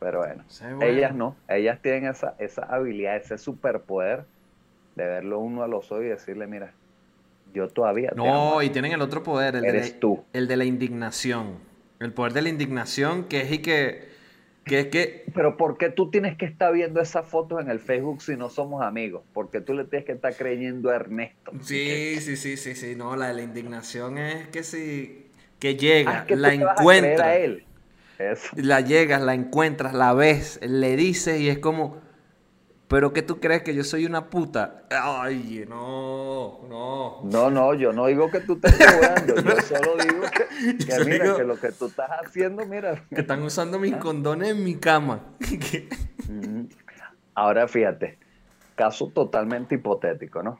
[0.00, 0.42] Pero bueno.
[0.48, 0.82] Sí, bueno.
[0.82, 4.24] Ellas no, ellas tienen esa, esa habilidad, ese superpoder
[4.96, 6.72] de verlo uno a los ojos y decirle, mira,
[7.54, 10.24] yo todavía te No, amo, y tienen el otro poder, el de, eres la, tú.
[10.32, 11.58] el de la indignación.
[12.00, 14.08] El poder de la indignación, que es y que,
[14.64, 17.80] que es que Pero ¿por qué tú tienes que estar viendo esas fotos en el
[17.80, 19.24] Facebook si no somos amigos?
[19.32, 21.56] Porque tú le tienes que estar creyendo a Ernesto.
[21.60, 25.22] Sí, sí, sí, sí, sí, no, la de la indignación es que si
[25.58, 27.64] que llega, Ah, es que la te vas a creer a encuentras, él.
[28.18, 28.56] Eso.
[28.56, 32.00] la llegas, la encuentras, la ves, le dices y es como,
[32.88, 34.84] pero que tú crees que yo soy una puta.
[34.90, 37.20] Ay, no, no.
[37.24, 41.36] No, no, yo no digo que tú estés jugando, yo solo digo que, mira, digo-
[41.36, 43.04] que lo que tú estás haciendo, mira.
[43.10, 45.20] Que están usando mis condones en mi cama.
[47.34, 48.18] Ahora fíjate,
[48.76, 50.58] caso totalmente hipotético, ¿no?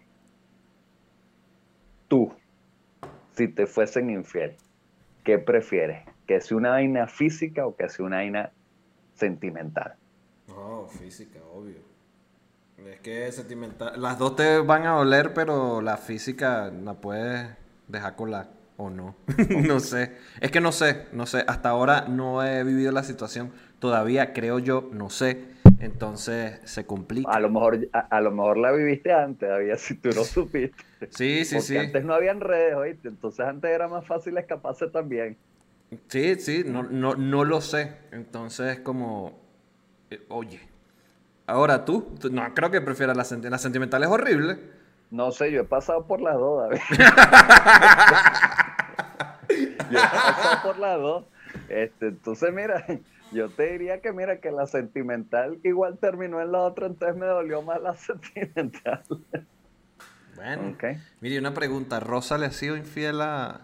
[2.09, 2.33] Tú,
[3.37, 4.57] si te fuesen infiel,
[5.25, 6.05] ¿qué prefieres?
[6.27, 8.53] ¿Que sea una vaina física o que sea una vaina
[9.15, 9.95] sentimental?
[10.49, 11.86] No, física, obvio.
[12.85, 14.01] Es que sentimental.
[14.01, 17.49] Las dos te van a doler, pero la física la puedes
[17.89, 18.51] dejar colar.
[18.77, 19.17] o no.
[19.67, 20.13] no sé.
[20.41, 21.45] Es que no sé, no sé.
[21.47, 23.51] Hasta ahora no he vivido la situación.
[23.79, 25.57] Todavía creo yo, no sé.
[25.81, 27.31] Entonces se complica.
[27.31, 30.77] A lo mejor, a, lo mejor la viviste antes, había si tú no supiste.
[31.11, 31.77] Sí, sí, Porque sí.
[31.77, 33.09] Antes no habían redes, ¿oíste?
[33.09, 35.37] Entonces antes era más fácil escaparse también.
[36.09, 37.93] Sí, sí, no, no, no lo sé.
[38.13, 39.39] Entonces como,
[40.11, 40.61] eh, oye,
[41.47, 44.59] ahora tú, tú- no creo que prefieras la, senti- la sentimental, es horrible.
[45.11, 46.81] No sé, yo he pasado por las dos, David.
[49.91, 51.25] yo he pasado por las dos.
[51.69, 52.85] Este, entonces, mira,
[53.33, 57.27] yo te diría que, mira, que la sentimental igual terminó en la otra, entonces me
[57.27, 59.03] dolió más la sentimental.
[60.35, 60.85] Bueno, Ok.
[61.21, 63.61] mire, una pregunta, ¿Rosa le ha sido infiel a,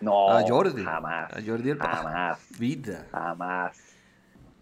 [0.00, 0.82] No, a Jordi?
[0.82, 1.32] jamás.
[1.32, 1.78] A Jordi el.
[1.78, 2.40] Jamás.
[2.58, 3.06] Vida.
[3.12, 3.78] Jamás.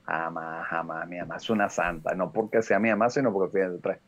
[0.07, 1.09] Jamás, jamás.
[1.09, 2.15] Mi mamá es una santa.
[2.15, 4.01] No porque sea mi mamá, sino porque fíjate, trae-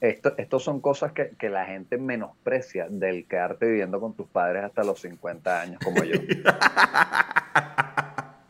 [0.00, 4.64] Esto, estos son cosas que, que la gente menosprecia del quedarte viviendo con tus padres
[4.64, 6.18] hasta los 50 años, como yo.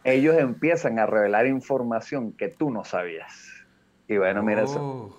[0.05, 3.51] Ellos empiezan a revelar información que tú no sabías.
[4.07, 5.17] Y bueno, mira, eso, Oh.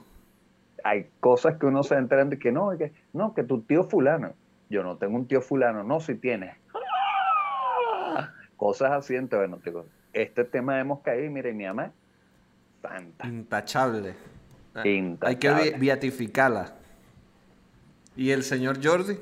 [0.84, 4.34] hay cosas que uno se entera de que no, que no, que tu tío fulano.
[4.70, 6.56] Yo no tengo un tío fulano, no, si tienes.
[8.58, 9.64] Cosas así, entonces, bueno,
[10.16, 11.92] este tema hemos caído y mire, mi mamá,
[12.82, 13.28] santa.
[13.28, 14.16] Intachable.
[14.74, 15.76] Ah, Hay que Intachable.
[15.78, 16.74] beatificarla.
[18.16, 19.18] ¿Y el señor Jordi?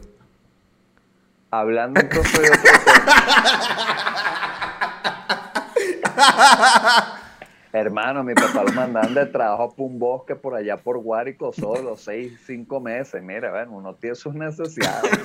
[1.49, 3.03] Hablando entonces de otro tema.
[7.73, 11.97] Hermano, mi papá lo mandaban de trabajo para un bosque por allá por Guárico solo,
[11.97, 13.23] seis, cinco meses.
[13.23, 15.11] Mira, bueno, uno tiene sus necesidades.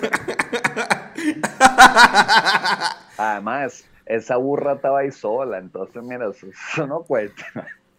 [3.18, 7.44] Además, esa burra estaba ahí sola, entonces, mira, eso, eso no cuesta.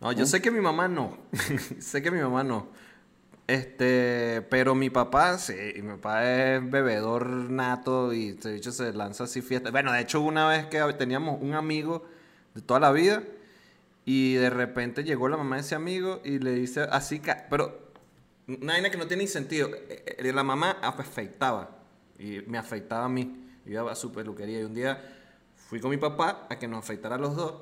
[0.01, 1.17] No, yo sé que mi mamá no.
[1.79, 2.67] sé que mi mamá no.
[3.47, 9.23] Este, pero mi papá, sí, mi papá es bebedor nato y de hecho se lanza
[9.23, 9.71] así fiesta.
[9.71, 12.05] Bueno, de hecho una vez que teníamos un amigo
[12.53, 13.23] de toda la vida
[14.05, 17.89] y de repente llegó la mamá de ese amigo y le dice así, pero
[18.47, 19.69] una vaina que no tiene ni sentido.
[19.89, 21.69] Eh, eh, La mamá afeitaba
[22.17, 23.47] y me afeitaba a mí.
[23.65, 25.18] Iba a su peluquería y un día
[25.69, 27.53] fui con mi papá a que nos afeitara a los dos.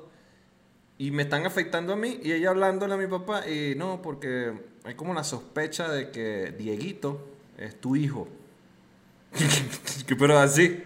[0.96, 4.52] Y me están afectando a mí y ella hablándole a mi papá y no, porque
[4.84, 7.28] hay como la sospecha de que Dieguito
[7.58, 8.26] es tu hijo.
[10.18, 10.82] Pero así,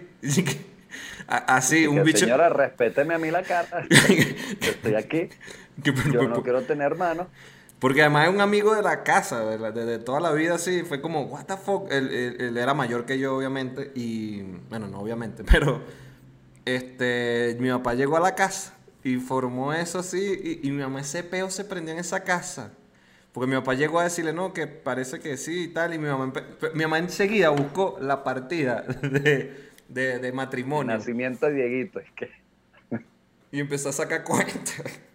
[1.29, 2.19] así, un Que, bicho...
[2.19, 3.87] Señora, respéteme a mí la cara.
[4.61, 5.29] Yo estoy aquí,
[5.83, 7.29] que- pero- yo pero- no quiero tener hermanos.
[7.79, 10.55] Porque además es un amigo de la casa, de, la- de- de toda la vida,
[10.57, 10.83] así.
[10.83, 11.91] Fue como, what the fuck.
[11.91, 13.91] Él, él- él era mayor que yo, obviamente.
[13.95, 15.81] Y, bueno, no obviamente, pero
[16.65, 20.61] este, mi papá llegó a la casa y formó eso así.
[20.63, 22.73] Y, y mi mamá, ese peo se prendió en esa casa.
[23.33, 25.95] Porque mi papá llegó a decirle, no, que parece que sí y tal.
[25.95, 26.33] Y mi mamá,
[26.75, 30.95] mi mamá enseguida buscó la partida de, de, de matrimonio.
[30.95, 32.31] Nacimiento de Dieguito, es que.
[33.51, 34.83] Y empezó a sacar cuentas.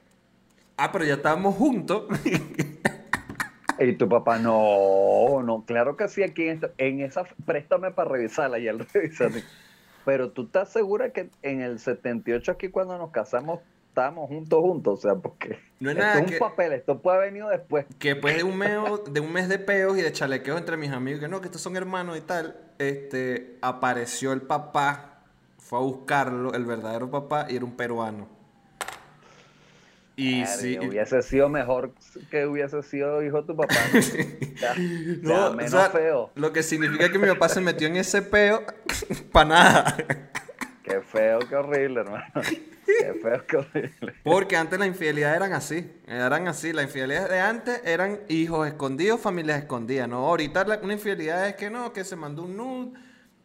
[0.80, 2.04] Ah, pero ya estábamos juntos.
[3.80, 8.68] Y tu papá, no, no, claro que sí, aquí en, esa, préstame para revisarla y
[8.68, 9.30] él revisa.
[10.08, 15.00] Pero tú estás segura que en el 78 aquí cuando nos casamos estábamos juntos, juntos,
[15.00, 17.50] o sea, porque No es esto nada es un que- papel, esto puede haber venido
[17.50, 17.86] después.
[18.00, 20.92] que después de un, meo- de un mes de peos y de chalequeos entre mis
[20.94, 25.24] amigos, que no, que estos son hermanos y tal, este, apareció el papá,
[25.58, 28.30] fue a buscarlo, el verdadero papá, y era un peruano.
[30.20, 31.94] Y Verga, sí, hubiese sido mejor
[32.32, 33.76] que hubiese sido hijo de tu papá.
[34.60, 34.74] Ya,
[35.22, 36.32] no, ya, o menos sea, feo.
[36.34, 38.64] lo que significa que mi papá se metió en ese peo
[39.32, 39.98] para nada.
[40.84, 42.26] Qué feo, qué horrible, hermano.
[42.88, 44.16] Qué feo, qué horrible.
[44.24, 49.20] Porque antes las infidelidades eran así, eran así, las infidelidades de antes eran hijos escondidos,
[49.22, 50.26] familias escondidas, ¿no?
[50.26, 53.00] Ahorita la- una infidelidad es que no, que se mandó un nude,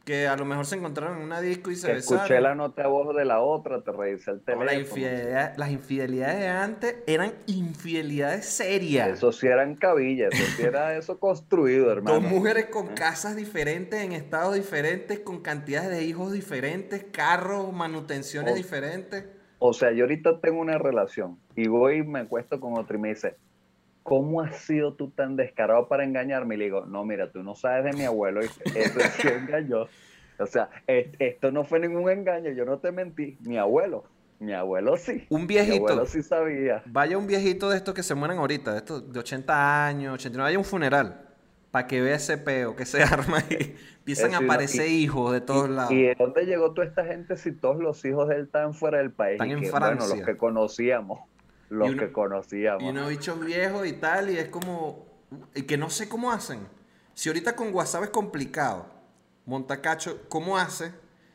[0.05, 2.25] que a lo mejor se encontraron en una disco y se Que besaron.
[2.25, 4.65] escuché la nota de voz de la otra, te revisé el No, teléfono.
[4.67, 9.09] la infidelidad- las infidelidades de antes eran infidelidades serias.
[9.09, 12.21] Eso sí eran cabillas, eso sí era eso construido, hermano.
[12.21, 18.55] Dos mujeres con casas diferentes, en estados diferentes, con cantidades de hijos diferentes, carros, manutenciones
[18.55, 19.25] diferentes.
[19.59, 23.01] O sea, yo ahorita tengo una relación y voy y me acuesto con otro y
[23.01, 23.37] me dice,
[24.03, 26.55] ¿cómo has sido tú tan descarado para engañarme?
[26.55, 29.87] Y le digo, no, mira, tú no sabes de mi abuelo, y eso sí engañó.
[30.39, 33.37] O sea, es- esto no fue ningún engaño, yo no te mentí.
[33.41, 34.05] Mi abuelo,
[34.41, 35.27] mi abuelo sí.
[35.31, 35.77] Un Mi viejito.
[35.87, 36.83] abuelo sí sabía.
[36.87, 40.47] Vaya un viejito de estos que se mueren ahorita, de estos de 80 años, 89,
[40.49, 41.29] vaya a un funeral,
[41.71, 43.03] para que vea ese peo que se
[43.39, 45.93] arma y empiezan a aparecer y- hijos de todos lados.
[45.93, 48.99] ¿Y de dónde llegó toda esta gente si todos los hijos de él estaban fuera
[48.99, 49.35] del país?
[49.35, 50.17] Están Y en que, Bueno, Francia.
[50.17, 51.21] los que conocíamos,
[51.73, 52.83] los uno- que conocíamos.
[52.83, 55.07] Y unos bichos viejos y tal, y es como.
[55.55, 56.61] Y que no sé cómo hacen.
[57.15, 58.87] Si ahorita con WhatsApp es complicado,
[59.47, 60.93] Montacacho, ¿cómo hace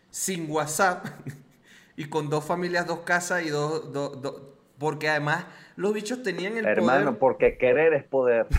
[0.10, 1.06] sin WhatsApp
[1.98, 4.42] y con dos familias, dos casas y dos, dos, dos
[4.80, 8.46] porque además los bichos tenían el Hermano, porque querer es poder.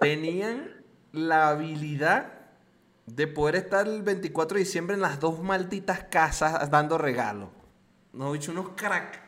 [0.00, 0.70] tenían
[1.12, 2.32] la habilidad
[3.06, 7.48] de poder estar el 24 de diciembre en las dos malditas casas dando regalos.
[8.12, 9.21] Nos bichos unos crack.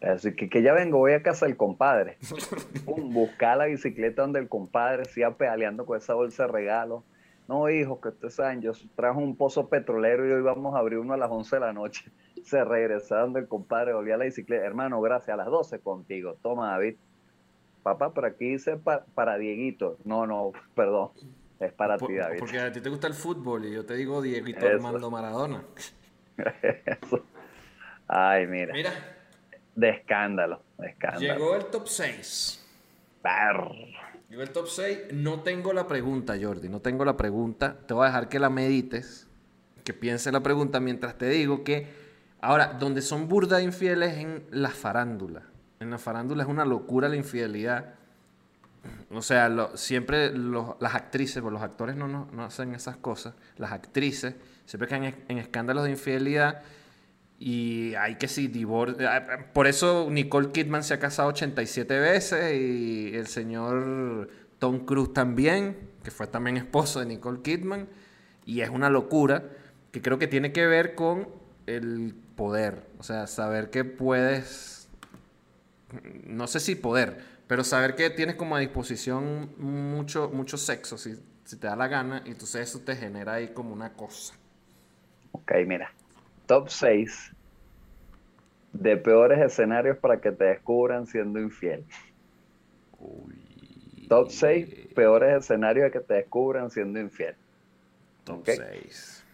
[0.00, 2.18] Así que, que ya vengo, voy a casa del compadre.
[2.86, 7.02] buscar la bicicleta donde el compadre siga pedaleando con esa bolsa de regalos.
[7.48, 10.98] No, hijo, que ustedes saben, yo trajo un pozo petrolero y hoy vamos a abrir
[10.98, 12.10] uno a las 11 de la noche.
[12.44, 14.64] Se regresaron del compadre, volví a la bicicleta.
[14.64, 16.36] Hermano, gracias, a las 12 contigo.
[16.42, 16.96] Toma, David.
[17.82, 18.78] Papá, pero aquí dice
[19.14, 19.96] para Dieguito.
[20.04, 21.10] No, no, perdón.
[21.58, 22.38] Es para ti, David.
[22.38, 25.64] Porque a ti te gusta el fútbol y yo te digo Dieguito Armando Maradona.
[26.84, 27.24] Eso.
[28.06, 28.74] Ay, mira.
[28.74, 29.17] Mira.
[29.78, 31.34] De escándalo, de escándalo.
[31.34, 32.66] Llegó el top 6.
[34.28, 34.98] Llegó el top 6.
[35.12, 36.68] No tengo la pregunta, Jordi.
[36.68, 37.76] No tengo la pregunta.
[37.86, 39.28] Te voy a dejar que la medites.
[39.84, 41.86] Que piense la pregunta mientras te digo que.
[42.40, 45.42] Ahora, donde son burda infieles en la farándula.
[45.78, 47.94] En la farándula es una locura la infidelidad.
[49.12, 53.34] O sea, siempre las actrices, porque los actores no, no, hacen esas cosas.
[53.56, 54.34] Las actrices
[54.66, 56.62] siempre caen en escándalos de infidelidad
[57.38, 59.08] y hay que sí, divorcio.
[59.08, 64.28] Ah, por eso Nicole Kidman se ha casado 87 veces y el señor
[64.58, 67.88] Tom Cruise también, que fue también esposo de Nicole Kidman.
[68.44, 69.44] Y es una locura
[69.92, 71.28] que creo que tiene que ver con
[71.66, 72.82] el poder.
[72.98, 74.88] O sea, saber que puedes,
[76.24, 81.14] no sé si poder, pero saber que tienes como a disposición mucho, mucho sexo, si,
[81.44, 84.34] si te da la gana, y entonces eso te genera ahí como una cosa.
[85.32, 85.92] Ok, mira
[86.48, 87.32] top 6
[88.72, 91.84] de peores escenarios para que te descubran siendo infiel.
[94.08, 97.36] Top 6 peores escenarios de que te descubran siendo infiel.
[98.24, 99.24] Top 6.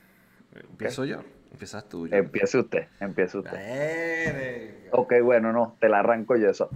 [0.71, 1.21] Empiezo yo.
[1.53, 2.09] Empiezas tú.
[2.11, 2.89] Empiece usted.
[2.99, 4.91] Empiece usted.
[4.91, 6.69] Ok, bueno, no, te la arranco yo eso.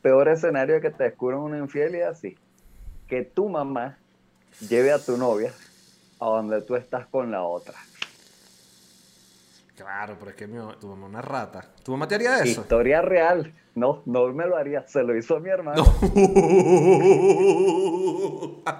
[0.00, 2.38] peor escenario de que te descubran una infidelidad, sí.
[3.08, 3.98] Que tu mamá
[4.70, 5.52] lleve a tu novia
[6.18, 7.74] a donde tú estás con la otra.
[9.80, 11.64] Claro, pero es que tu mamá es una rata.
[11.82, 12.60] ¿Tu mamá te haría eso?
[12.60, 13.54] Historia real.
[13.74, 14.86] No, no me lo haría.
[14.86, 15.82] Se lo hizo mi hermano.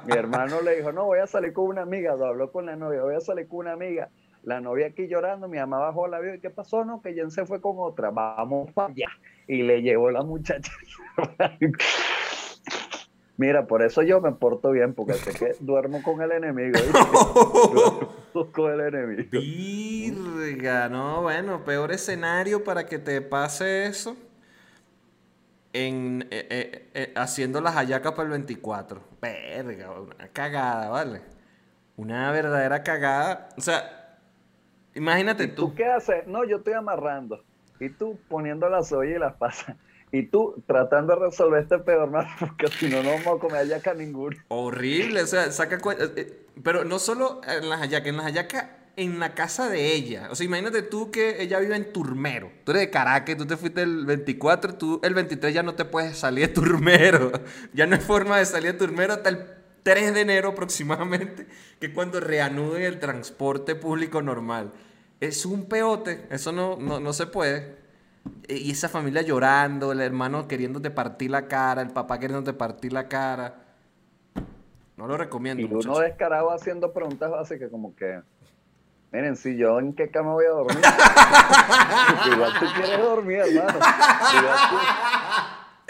[0.04, 2.14] mi hermano le dijo, no, voy a salir con una amiga.
[2.16, 3.00] Lo habló con la novia.
[3.00, 4.10] Voy a salir con una amiga.
[4.42, 5.48] La novia aquí llorando.
[5.48, 6.34] Mi mamá bajó la vida.
[6.34, 6.84] ¿Y qué pasó?
[6.84, 8.10] No, que Jen se fue con otra.
[8.10, 9.08] Vamos para allá.
[9.46, 10.70] Y le llevó la muchacha.
[13.40, 16.78] Mira, por eso yo me porto bien, porque sé que duermo con el enemigo.
[17.72, 19.30] duermo con el enemigo.
[19.32, 24.14] Virga, no, bueno, peor escenario para que te pase eso.
[25.72, 29.00] En, eh, eh, eh, haciendo las hallacas para el 24.
[29.22, 31.22] Verga, una cagada, ¿vale?
[31.96, 33.48] Una verdadera cagada.
[33.56, 34.18] O sea,
[34.94, 35.68] imagínate tú.
[35.68, 36.26] ¿Tú qué haces?
[36.26, 37.42] No, yo estoy amarrando.
[37.78, 39.76] Y tú poniendo las ollas y las pasas.
[40.12, 42.20] Y tú tratando de resolver este peor, ¿no?
[42.40, 44.36] Porque si no, no vamos a comer hallaca ninguno.
[44.48, 45.76] Horrible, o sea, saca.
[45.76, 49.94] Eh, eh, pero no solo en las hallacas, en las hallacas en la casa de
[49.94, 50.28] ella.
[50.30, 52.50] O sea, imagínate tú que ella vive en Turmero.
[52.64, 55.84] Tú eres de Caracas, tú te fuiste el 24, tú el 23 ya no te
[55.84, 57.32] puedes salir de Turmero.
[57.72, 59.46] Ya no hay forma de salir de Turmero hasta el
[59.82, 61.46] 3 de enero aproximadamente,
[61.78, 64.72] que es cuando reanuden el transporte público normal.
[65.20, 67.79] Es un peote, eso no, no, no se puede.
[68.48, 72.92] E, y esa familia llorando, el hermano queriéndote partir la cara, el papá queriéndote partir
[72.92, 73.54] la cara.
[74.96, 75.62] No lo recomiendo.
[75.62, 78.20] Y uno descarado haciendo preguntas básicas como que,
[79.12, 80.76] miren, si yo en qué cama voy a dormir.
[82.34, 83.78] igual tú quieres dormir, hermano.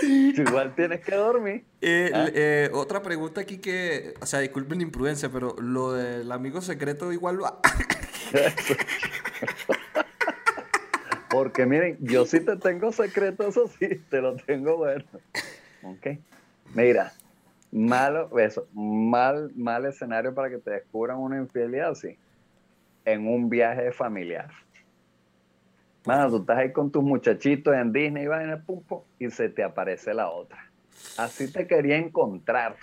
[0.02, 1.64] Igual, tienes que dormir.
[1.80, 2.26] Eh, ¿Ah?
[2.32, 7.12] eh, otra pregunta aquí que, o sea, disculpen la imprudencia, pero lo del amigo secreto
[7.12, 7.58] igual va.
[11.30, 15.04] Porque miren, yo sí te tengo secretos, eso sí, te lo tengo bueno.
[15.82, 16.18] Ok.
[16.74, 17.12] Mira,
[17.70, 22.18] malo, eso, mal, mal escenario para que te descubran una infidelidad, sí.
[23.04, 24.50] En un viaje familiar.
[26.04, 29.48] Mano, tú estás ahí con tus muchachitos en Disney, y en el pumpo, y se
[29.48, 30.70] te aparece la otra.
[31.16, 32.76] Así te quería encontrar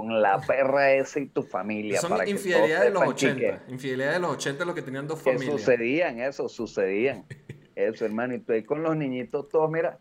[0.00, 2.00] con la perra esa y tu familia.
[2.00, 3.64] Son infidelidades de los 80.
[3.68, 5.60] Infidelidades de los 80 lo que tenían dos familias.
[5.60, 7.24] sucedían, eso, sucedían.
[7.74, 8.34] eso, hermano.
[8.34, 9.98] Y tú ahí con los niñitos todos, mira,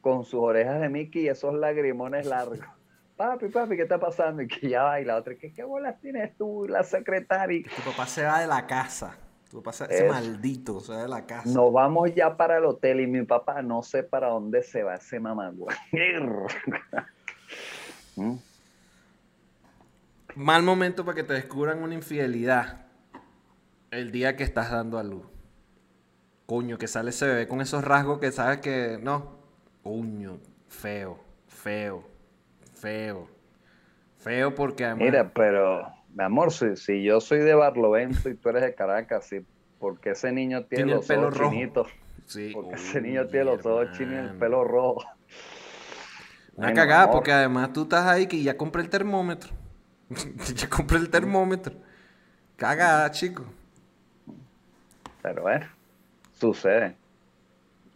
[0.00, 2.58] con sus orejas de Mickey y esos lagrimones largos.
[3.16, 4.42] Papi, papi, ¿qué está pasando?
[4.42, 7.62] Y que ya va y la otra, ¿qué, qué bolas tienes tú, la secretaria?
[7.62, 9.16] Tu papá se va de la casa.
[9.50, 11.50] Tu papá se, ese maldito se va de la casa.
[11.50, 14.94] Nos vamos ya para el hotel y mi papá no sé para dónde se va
[14.94, 15.52] ese mamá.
[20.34, 22.86] Mal momento para que te descubran una infidelidad.
[23.90, 25.26] el día que estás dando a luz.
[26.46, 29.38] Coño, que sale ese bebé con esos rasgos que sabes que no.
[29.82, 32.08] Coño, feo, feo,
[32.74, 33.28] feo.
[34.18, 35.02] Feo porque además...
[35.04, 39.26] Mira, pero, mi amor, si, si yo soy de Barlovento y tú eres de Caracas,
[39.26, 39.44] sí,
[39.78, 41.52] porque ese niño tiene, Tiene el los pelo ojos rojo.
[41.52, 41.88] chinitos?
[42.26, 42.50] Sí.
[42.54, 45.04] Porque ese niño tiene los ojos chinos y el pelo rojo.
[46.54, 49.50] Una cagada, porque además tú estás ahí que ya compré el termómetro.
[50.54, 51.74] ya compré el termómetro.
[52.56, 53.44] Cagada, chico.
[55.22, 55.66] Pero bueno,
[56.32, 56.96] sucede.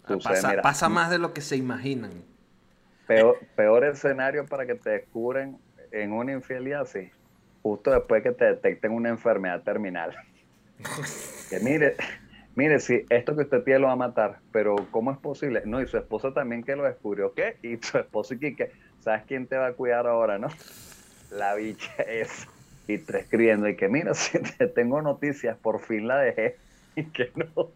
[0.07, 2.13] Sucede, Pasa, mira, pasa más de lo que se imaginan.
[3.07, 5.59] Peor, peor escenario para que te descubren
[5.91, 7.11] en una infidelidad, sí.
[7.63, 10.17] Justo después que te detecten una enfermedad terminal.
[11.51, 11.97] que mire,
[12.55, 15.63] mire, si esto que usted tiene lo va a matar, pero ¿cómo es posible?
[15.65, 17.57] No, y su esposa también que lo descubrió, ¿qué?
[17.63, 20.49] Y su esposo y que, ¿sabes quién te va a cuidar ahora, no?
[21.31, 22.47] La bicha es.
[22.89, 26.57] Y tú escribiendo, y que mira, si te tengo noticias, por fin la dejé.
[26.95, 27.71] Y que no.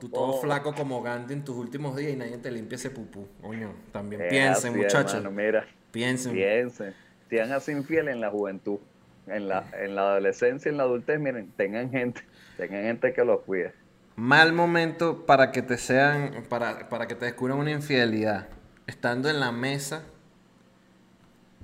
[0.00, 3.26] Tú todo flaco como Gandhi en tus últimos días y nadie te limpia ese pupú.
[3.42, 5.14] Coño, también Es piensen, muchachos.
[5.14, 5.66] hermano, mira.
[5.90, 6.32] Piensen.
[6.32, 6.94] Piensen,
[7.28, 8.78] sean así infieles en la juventud,
[9.26, 12.22] en la, en la adolescencia y en la adultez, miren, tengan gente,
[12.56, 13.72] tengan gente que los cuide.
[14.16, 18.48] Mal momento para que te sean, para, para que te descubran una infidelidad.
[18.86, 20.04] Estando en la mesa,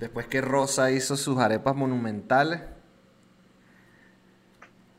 [0.01, 2.59] después que Rosa hizo sus arepas monumentales,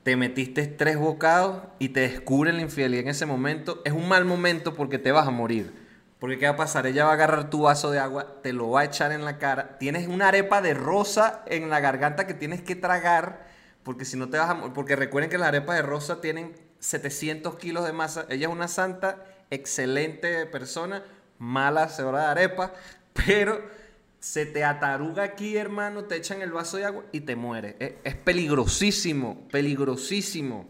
[0.05, 3.83] te metiste tres bocados y te descubren la infidelidad en ese momento.
[3.85, 5.75] Es un mal momento porque te vas a morir.
[6.21, 6.87] Porque ¿qué va a pasar?
[6.87, 9.39] Ella va a agarrar tu vaso de agua, te lo va a echar en la
[9.39, 9.77] cara.
[9.79, 13.47] Tienes una arepa de rosa en la garganta que tienes que tragar.
[13.83, 14.73] Porque si no te vas a morir.
[14.73, 18.27] Porque recuerden que las arepas de rosa tienen 700 kilos de masa.
[18.29, 21.03] Ella es una santa, excelente persona,
[21.39, 22.73] mala hacedora de arepa.
[23.27, 23.61] Pero
[24.23, 27.75] se te ataruga aquí, hermano, te echan el vaso de agua y te mueres.
[27.81, 30.69] Es, es peligrosísimo, peligrosísimo.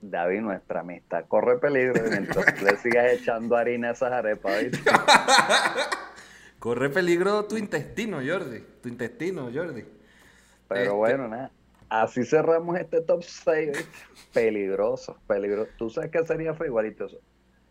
[0.00, 4.78] David, nuestra amistad corre peligro mientras le sigas echando harina a esas arepas, ¿viste?
[6.60, 8.60] Corre peligro tu intestino, Jordi.
[8.82, 9.84] Tu intestino, Jordi.
[10.68, 11.50] Pero Este- bueno, nada.
[11.88, 13.84] Así cerramos este top 6, ¿viste?
[14.32, 15.70] Peligroso, peligroso.
[15.76, 17.06] ¿Tú sabes qué sería fue igualito?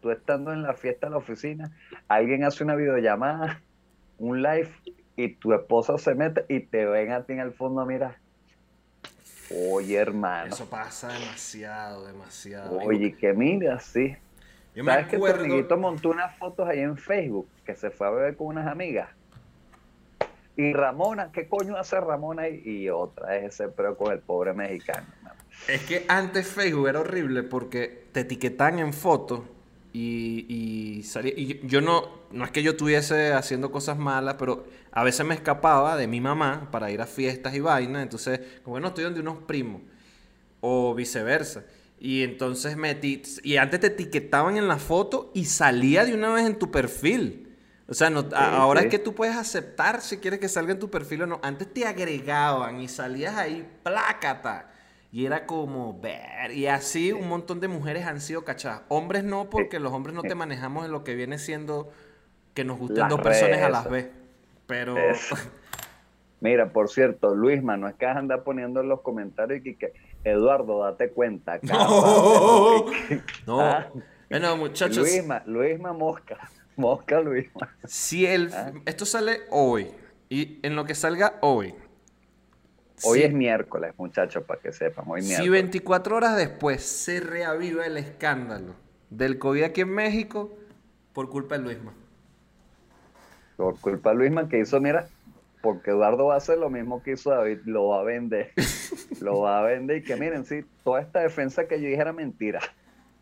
[0.02, 1.72] Tú estando en la fiesta de la oficina,
[2.08, 3.62] alguien hace una videollamada,
[4.20, 4.70] un live,
[5.16, 8.20] y tu esposa se mete y te ven a ti en el fondo, mira.
[9.72, 10.54] Oye, hermano.
[10.54, 12.80] Eso pasa demasiado, demasiado.
[12.80, 14.16] Oye, que mira, sí.
[14.74, 15.46] yo me ¿Sabes que tu acuerdo.
[15.46, 19.10] amiguito montó unas fotos ahí en Facebook que se fue a beber con unas amigas?
[20.56, 22.48] Y Ramona, ¿qué coño hace Ramona?
[22.48, 25.08] Y otra vez ese pero con el pobre mexicano.
[25.68, 29.42] Es que antes Facebook era horrible porque te etiquetaban en fotos
[29.94, 30.46] y,
[31.00, 31.34] y salía.
[31.38, 35.36] Y yo- no, no es que yo estuviese haciendo cosas malas, pero a veces me
[35.36, 38.04] escapaba de mi mamá para ir a fiestas y vainas.
[38.04, 39.82] Entonces, como no estoy donde unos primos
[40.62, 41.64] o viceversa.
[42.00, 46.34] Y entonces me eti- y antes te etiquetaban en la foto y salía de una
[46.34, 47.56] vez en tu perfil.
[47.88, 48.88] O sea, no, ahora sí.
[48.88, 51.40] es que tú puedes aceptar si quieres que salga en tu perfil o no.
[51.44, 54.70] Antes te agregaban y salías ahí, plácata.
[55.14, 58.82] Y era como, ver, y así un montón de mujeres han sido cachadas.
[58.88, 61.92] Hombres no, porque los hombres no te manejamos en lo que viene siendo
[62.56, 64.10] que nos gusten Las dos personas a las vez.
[64.66, 65.36] Pero Eso.
[66.40, 69.94] Mira, por cierto, Luisma, no es que anda poniendo en los comentarios y que
[70.24, 71.60] Eduardo, date cuenta.
[71.64, 72.86] No.
[73.46, 73.62] no.
[73.62, 73.88] Ah.
[74.32, 76.50] Bueno, muchachos, Luisma, Luisma Mosca.
[76.76, 77.70] Mosca Luisma.
[77.86, 78.72] si el Ah.
[78.88, 79.92] esto sale hoy
[80.28, 81.76] y en lo que salga hoy.
[83.06, 85.06] Hoy si- es miércoles, muchachos, para que sepan.
[85.08, 85.52] Hoy Si miércoles.
[85.52, 88.74] 24 horas después se reaviva el escándalo
[89.10, 90.52] del COVID aquí en México
[91.14, 91.94] por culpa de Luisma.
[93.58, 95.08] Por culpa de Luisma que hizo, mira,
[95.62, 98.52] porque Eduardo va a hacer lo mismo que hizo David, lo va a vender.
[99.22, 102.14] lo va a vender y que miren, sí, toda esta defensa que yo dije era
[102.14, 102.60] mentira.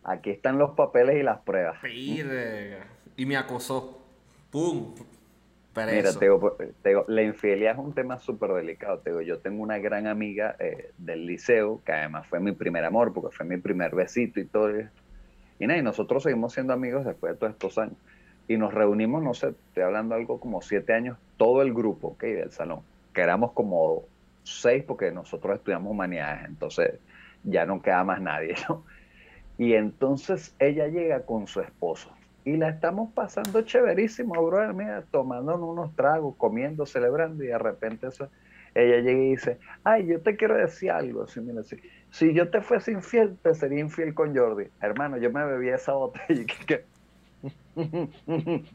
[0.04, 1.78] Aquí están los papeles y las pruebas.
[3.18, 4.00] Y me acosó.
[4.50, 4.96] ¡Pum!
[5.74, 5.96] Preso.
[5.96, 9.00] Mira, te digo, te digo, la infidelidad es un tema súper delicado.
[9.00, 12.84] Te digo, yo tengo una gran amiga eh, del liceo, que además fue mi primer
[12.84, 14.72] amor, porque fue mi primer besito y todo.
[15.60, 17.96] Y nada, y nosotros seguimos siendo amigos después de todos estos años.
[18.48, 22.24] Y nos reunimos, no sé, estoy hablando algo como siete años, todo el grupo, ¿ok?
[22.24, 22.82] Del salón.
[23.14, 24.04] Que éramos como
[24.44, 27.00] seis, porque nosotros estudiamos humanidades, entonces
[27.44, 28.84] ya no queda más nadie, ¿no?
[29.58, 32.12] Y entonces ella llega con su esposo.
[32.44, 34.74] Y la estamos pasando chéverísimo, bro.
[34.74, 37.44] Mira, tomándonos unos tragos, comiendo, celebrando.
[37.44, 38.30] Y de repente eso,
[38.74, 41.24] ella llega y dice, ay, yo te quiero decir algo.
[41.24, 41.78] Así, mira, así,
[42.10, 44.66] si yo te fuese infiel, te sería infiel con Jordi.
[44.82, 46.86] Hermano, yo me bebí esa botella y que...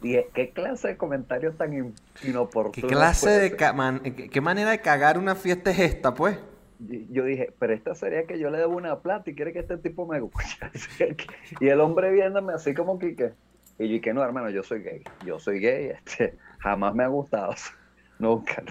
[0.00, 2.72] Dije, ¿qué clase de comentario tan in- inoportuno?
[2.72, 6.38] ¿Qué clase de man- qué manera de cagar una fiesta es esta, pues?
[6.78, 9.78] Yo dije, pero esta sería que yo le debo una plata y quiere que este
[9.78, 10.20] tipo me
[11.60, 13.32] y el hombre viéndome así como que,
[13.78, 17.08] y yo dije, no, hermano, yo soy gay, yo soy gay, este, jamás me ha
[17.08, 17.54] gustado,
[18.18, 18.62] nunca.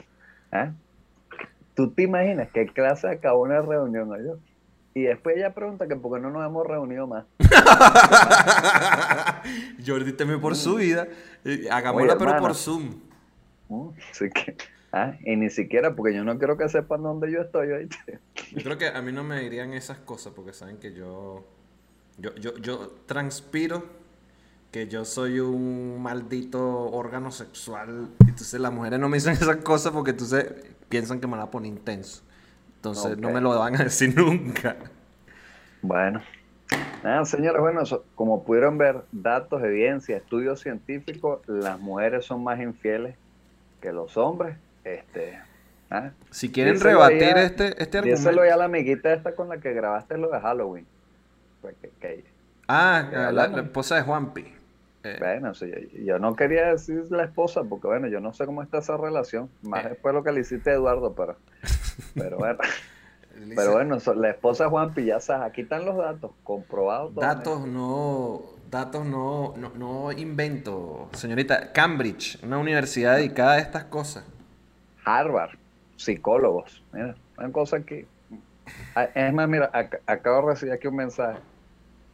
[0.51, 0.71] ¿eh?
[1.75, 4.09] ¿Tú te imaginas qué clase acabó una reunión?
[4.25, 4.37] yo
[4.93, 7.25] Y después ella pregunta que por qué no nos hemos reunido más.
[9.85, 11.07] Jordi teme por su vida.
[11.69, 12.95] Hagámosla, pero por Zoom.
[13.69, 14.57] Mm, sí que,
[15.03, 17.71] ah, y ni siquiera, porque yo no quiero que sepan dónde yo estoy.
[17.71, 18.19] ¿oíste?
[18.55, 21.45] Yo creo que a mí no me dirían esas cosas porque saben que yo,
[22.17, 23.83] yo, yo, yo transpiro
[24.71, 28.09] que yo soy un maldito órgano sexual.
[28.21, 30.53] Entonces las mujeres no me dicen esas cosas porque entonces
[30.89, 32.23] piensan que me la pone intenso.
[32.75, 34.77] Entonces no me lo van a decir nunca.
[35.81, 36.21] Bueno.
[37.23, 37.83] Señores, bueno,
[38.15, 43.15] como pudieron ver, datos, evidencia, estudios científicos, las mujeres son más infieles
[43.79, 44.57] que los hombres.
[44.93, 45.39] Este,
[45.89, 46.11] ¿ah?
[46.31, 48.21] Si quieren rebatir este, este argumento.
[48.21, 50.85] Díselo ya a la amiguita esta con la que grabaste lo de Halloween.
[52.67, 54.53] Ah, la, esposa de Juanpi.
[55.03, 55.15] Eh.
[55.19, 58.97] Bueno, yo no quería decir la esposa, porque bueno, yo no sé cómo está esa
[58.97, 59.49] relación.
[59.61, 59.89] Más eh.
[59.89, 61.37] después lo que le hiciste a Eduardo, pero,
[62.13, 62.59] pero bueno.
[63.55, 67.15] pero bueno, la esposa de Juanpi, ya sabes, aquí están los datos, comprobados.
[67.15, 71.71] Datos no, datos no, no, invento, señorita.
[71.71, 74.25] Cambridge, una universidad dedicada a estas cosas.
[75.07, 75.57] Harvard,
[75.95, 76.83] psicólogos.
[76.91, 78.05] Mira, una cosa que.
[79.15, 79.71] Es más, mira,
[80.05, 81.39] acabo de recibir aquí un mensaje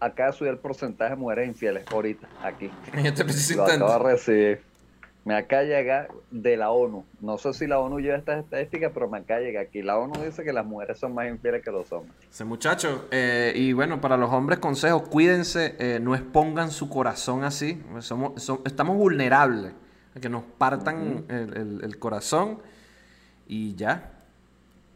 [0.03, 2.69] acá subí el porcentaje de mujeres infieles ahorita, aquí.
[3.55, 4.61] Lo acabo de recibir.
[5.25, 7.05] Me acaba de de la ONU.
[7.21, 9.81] No sé si la ONU lleva estas estadísticas, pero me acaba de llegar aquí.
[9.81, 12.13] La ONU dice que las mujeres son más infieles que los hombres.
[12.29, 17.45] Ese muchacho, eh, y bueno, para los hombres, consejo, cuídense, eh, no expongan su corazón
[17.45, 17.81] así.
[17.99, 18.33] Somos,
[18.65, 19.71] estamos vulnerables
[20.13, 22.59] a que nos partan el, corazón
[23.47, 24.11] y ya.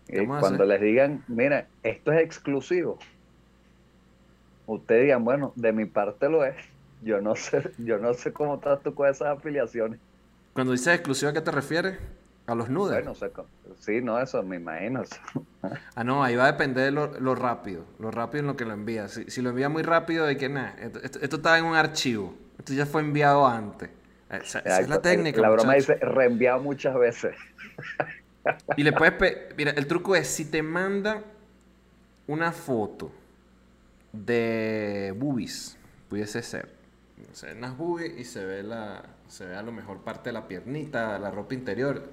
[0.07, 2.97] Y cuando les digan, mira, esto es exclusivo,
[4.65, 6.55] ustedes digan, bueno, de mi parte lo es.
[7.01, 9.99] Yo no sé, yo no sé cómo estás tú con esas afiliaciones.
[10.53, 11.97] Cuando dices exclusiva, ¿a qué te refieres?
[12.47, 13.03] ¿A los nudes?
[13.03, 13.13] Bueno,
[13.79, 15.03] sí, no, eso me imagino.
[15.95, 18.73] ah, no, ahí va a depender de lo, rápido, lo rápido en lo que lo
[18.73, 19.09] envía.
[19.09, 20.73] Si, lo envía muy rápido, de que nada,
[21.03, 23.89] esto, estaba en un archivo, esto ya fue enviado antes.
[24.29, 25.41] Esa, es la técnica.
[25.41, 27.35] La broma dice reenviado muchas veces.
[28.75, 31.23] y le puedes, mira, el truco es si te manda
[32.27, 33.11] una foto
[34.11, 35.77] de boobies,
[36.09, 36.75] pudiese ser.
[37.33, 40.33] Se ven las boobies y se ve, la, se ve a lo mejor parte de
[40.33, 42.03] la piernita, la ropa interior.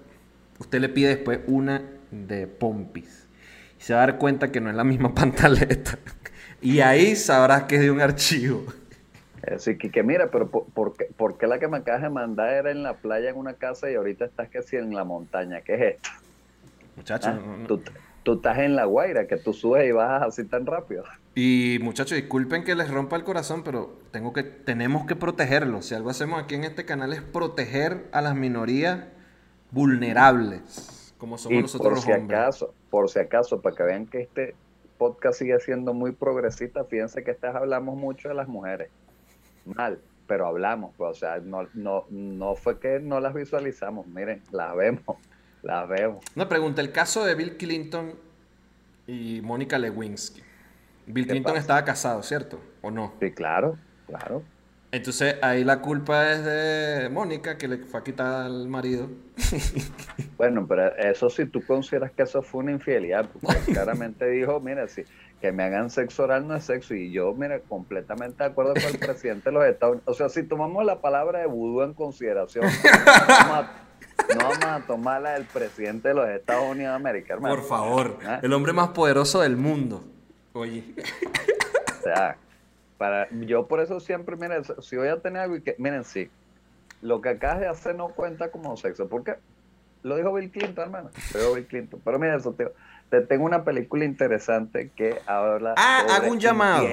[0.59, 3.27] Usted le pide después una de pompis.
[3.79, 5.99] Y se va a dar cuenta que no es la misma pantaleta.
[6.61, 8.65] Y ahí sabrás que es de un archivo.
[9.53, 12.83] Así que, que mira, pero por, qué, la que me acabas de mandar era en
[12.83, 15.61] la playa en una casa y ahorita estás que si en la montaña?
[15.61, 16.11] ¿Qué es esto?
[16.97, 17.83] Muchachos, ah, tú,
[18.23, 21.05] tú, estás en la Guaira, que tú subes y bajas así tan rápido.
[21.35, 25.87] Y muchachos, disculpen que les rompa el corazón, pero tengo que, tenemos que protegerlos.
[25.87, 29.05] Si algo hacemos aquí en este canal es proteger a las minorías
[29.73, 34.55] vulnerables, como somos nosotros por si Acaso, por si acaso, para que vean que este
[34.99, 38.91] podcast sigue siendo muy progresista, fíjense que este hablamos mucho de las mujeres.
[39.65, 44.43] Mal, pero hablamos, pues, o sea, no, no, no fue que no las visualizamos, miren,
[44.53, 45.17] las vemos,
[45.65, 46.25] las vemos.
[46.37, 48.15] Una pregunta, el caso de Bill Clinton
[49.07, 50.43] y Mónica Lewinsky.
[51.07, 52.61] Bill Clinton estaba casado, ¿cierto?
[52.83, 53.15] ¿O no?
[53.21, 54.43] Sí, claro, claro.
[54.93, 59.09] Entonces ahí la culpa es de Mónica, que le fue a quitar al marido.
[60.37, 64.89] Bueno, pero eso si tú consideras que eso fue una infidelidad, porque claramente dijo, mira,
[64.89, 65.05] si
[65.45, 66.95] que me hagan sexo oral no es sexo.
[66.95, 70.09] Y yo, mira, completamente de acuerdo con el presidente de los Estados Unidos.
[70.11, 72.65] O sea, si tomamos la palabra de vudú en consideración,
[74.37, 77.55] no vamos a, tomar la del presidente de los Estados Unidos de América, hermano.
[77.55, 78.41] Por favor, ¿Ah?
[78.43, 80.05] el hombre más poderoso del mundo.
[80.53, 80.85] Oye.
[82.01, 82.37] O sea,
[82.99, 86.31] para, yo por eso siempre, miren, si voy a tener algo y que, miren, sí,
[87.05, 89.09] lo que acabas de hacer no cuenta como sexo.
[89.09, 89.37] porque
[90.03, 91.11] Lo dijo Bill Clinton, hermano.
[91.33, 92.01] Lo dijo Bill Clinton.
[92.05, 92.73] Pero mira eso, tío.
[93.11, 96.87] Te tengo una película interesante que habla ah, hago un llamado.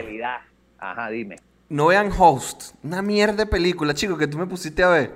[0.77, 1.37] Ajá, dime.
[1.69, 2.75] No vean Host.
[2.83, 5.11] Una mierda de película, chico, que tú me pusiste a ver.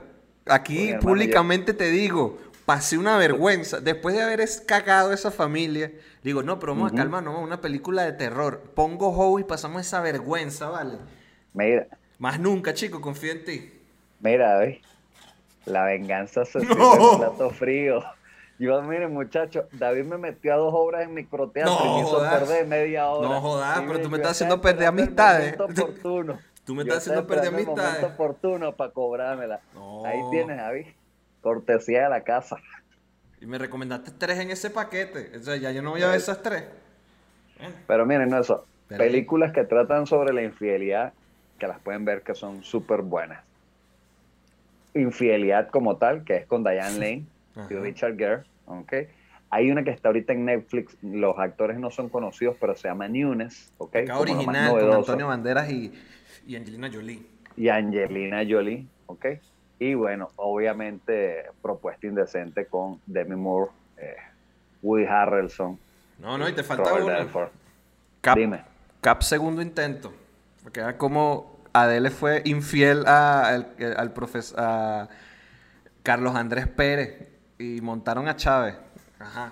[0.47, 3.79] Aquí públicamente te digo, pasé una vergüenza.
[3.79, 5.91] Después de haber cagado esa familia,
[6.23, 8.61] digo, no, pero vamos a calmarnos, una película de terror.
[8.75, 10.97] Pongo Howe y pasamos esa vergüenza, ¿vale?
[11.53, 11.87] Mira.
[12.19, 13.73] Más nunca, chico, confío en ti.
[14.19, 14.77] Mira, David.
[15.65, 17.17] La venganza se no.
[17.17, 18.03] plato frío.
[18.57, 22.19] Yo, miren, muchachos, David me metió a dos obras en microteatro no, y me hizo
[22.21, 23.27] perder media hora.
[23.27, 25.55] No jodas, pero tú me estás haciendo perder amistades.
[26.65, 28.01] Tú me estás haciendo perder amistades.
[28.01, 29.61] momento oportuno para cobrármela.
[30.03, 30.87] Ahí tienes, David
[31.45, 32.57] cortesía de la casa.
[33.39, 35.37] Y me recomendaste tres en ese paquete.
[35.37, 36.63] O sea, ya yo no voy a ver esas tres.
[37.85, 38.65] Pero miren, no eso.
[38.87, 41.13] Películas que tratan sobre la infidelidad,
[41.59, 43.43] que las pueden ver que son súper buenas.
[44.95, 47.25] Infidelidad como tal, que es con Diane Lane
[47.69, 48.93] y Richard Gere, ¿ok?
[49.51, 53.07] Hay una que está ahorita en Netflix, los actores no son conocidos, pero se llama
[53.07, 53.97] Nunes, ¿ok?
[54.17, 55.93] original, con Antonio Banderas y,
[56.47, 57.25] y Angelina Jolie.
[57.57, 59.25] Y Angelina Jolie, ¿ok?
[59.79, 64.15] Y bueno, obviamente propuesta indecente con Demi Moore, eh,
[64.81, 65.77] Woody Harrelson.
[66.19, 66.89] No, no, y te falta.
[68.21, 68.63] Cap, Dime.
[69.01, 70.13] Cap segundo intento.
[70.63, 75.09] Porque era como Adele fue infiel a, al, profesor a
[76.03, 77.27] Carlos Andrés Pérez
[77.59, 78.75] y montaron a Chávez.
[79.19, 79.51] Ajá.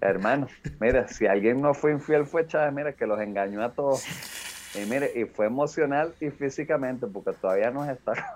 [0.00, 0.46] Hermano,
[0.80, 4.04] mira, si alguien no fue infiel fue Chávez, mira, que los engañó a todos.
[4.74, 8.34] Y mire, y fue emocional y físicamente, porque todavía nos está.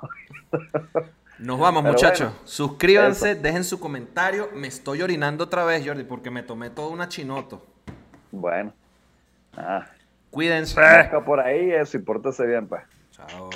[1.39, 2.33] Nos vamos, muchachos.
[2.43, 4.49] Suscríbanse, dejen su comentario.
[4.55, 7.65] Me estoy orinando otra vez, Jordi, porque me tomé toda una chinoto.
[8.33, 8.73] Bueno.
[9.57, 9.87] Ah.
[10.31, 10.81] Cuídense.
[11.25, 12.83] por ahí eso y pórtese bien, pues.
[13.13, 13.51] Chao.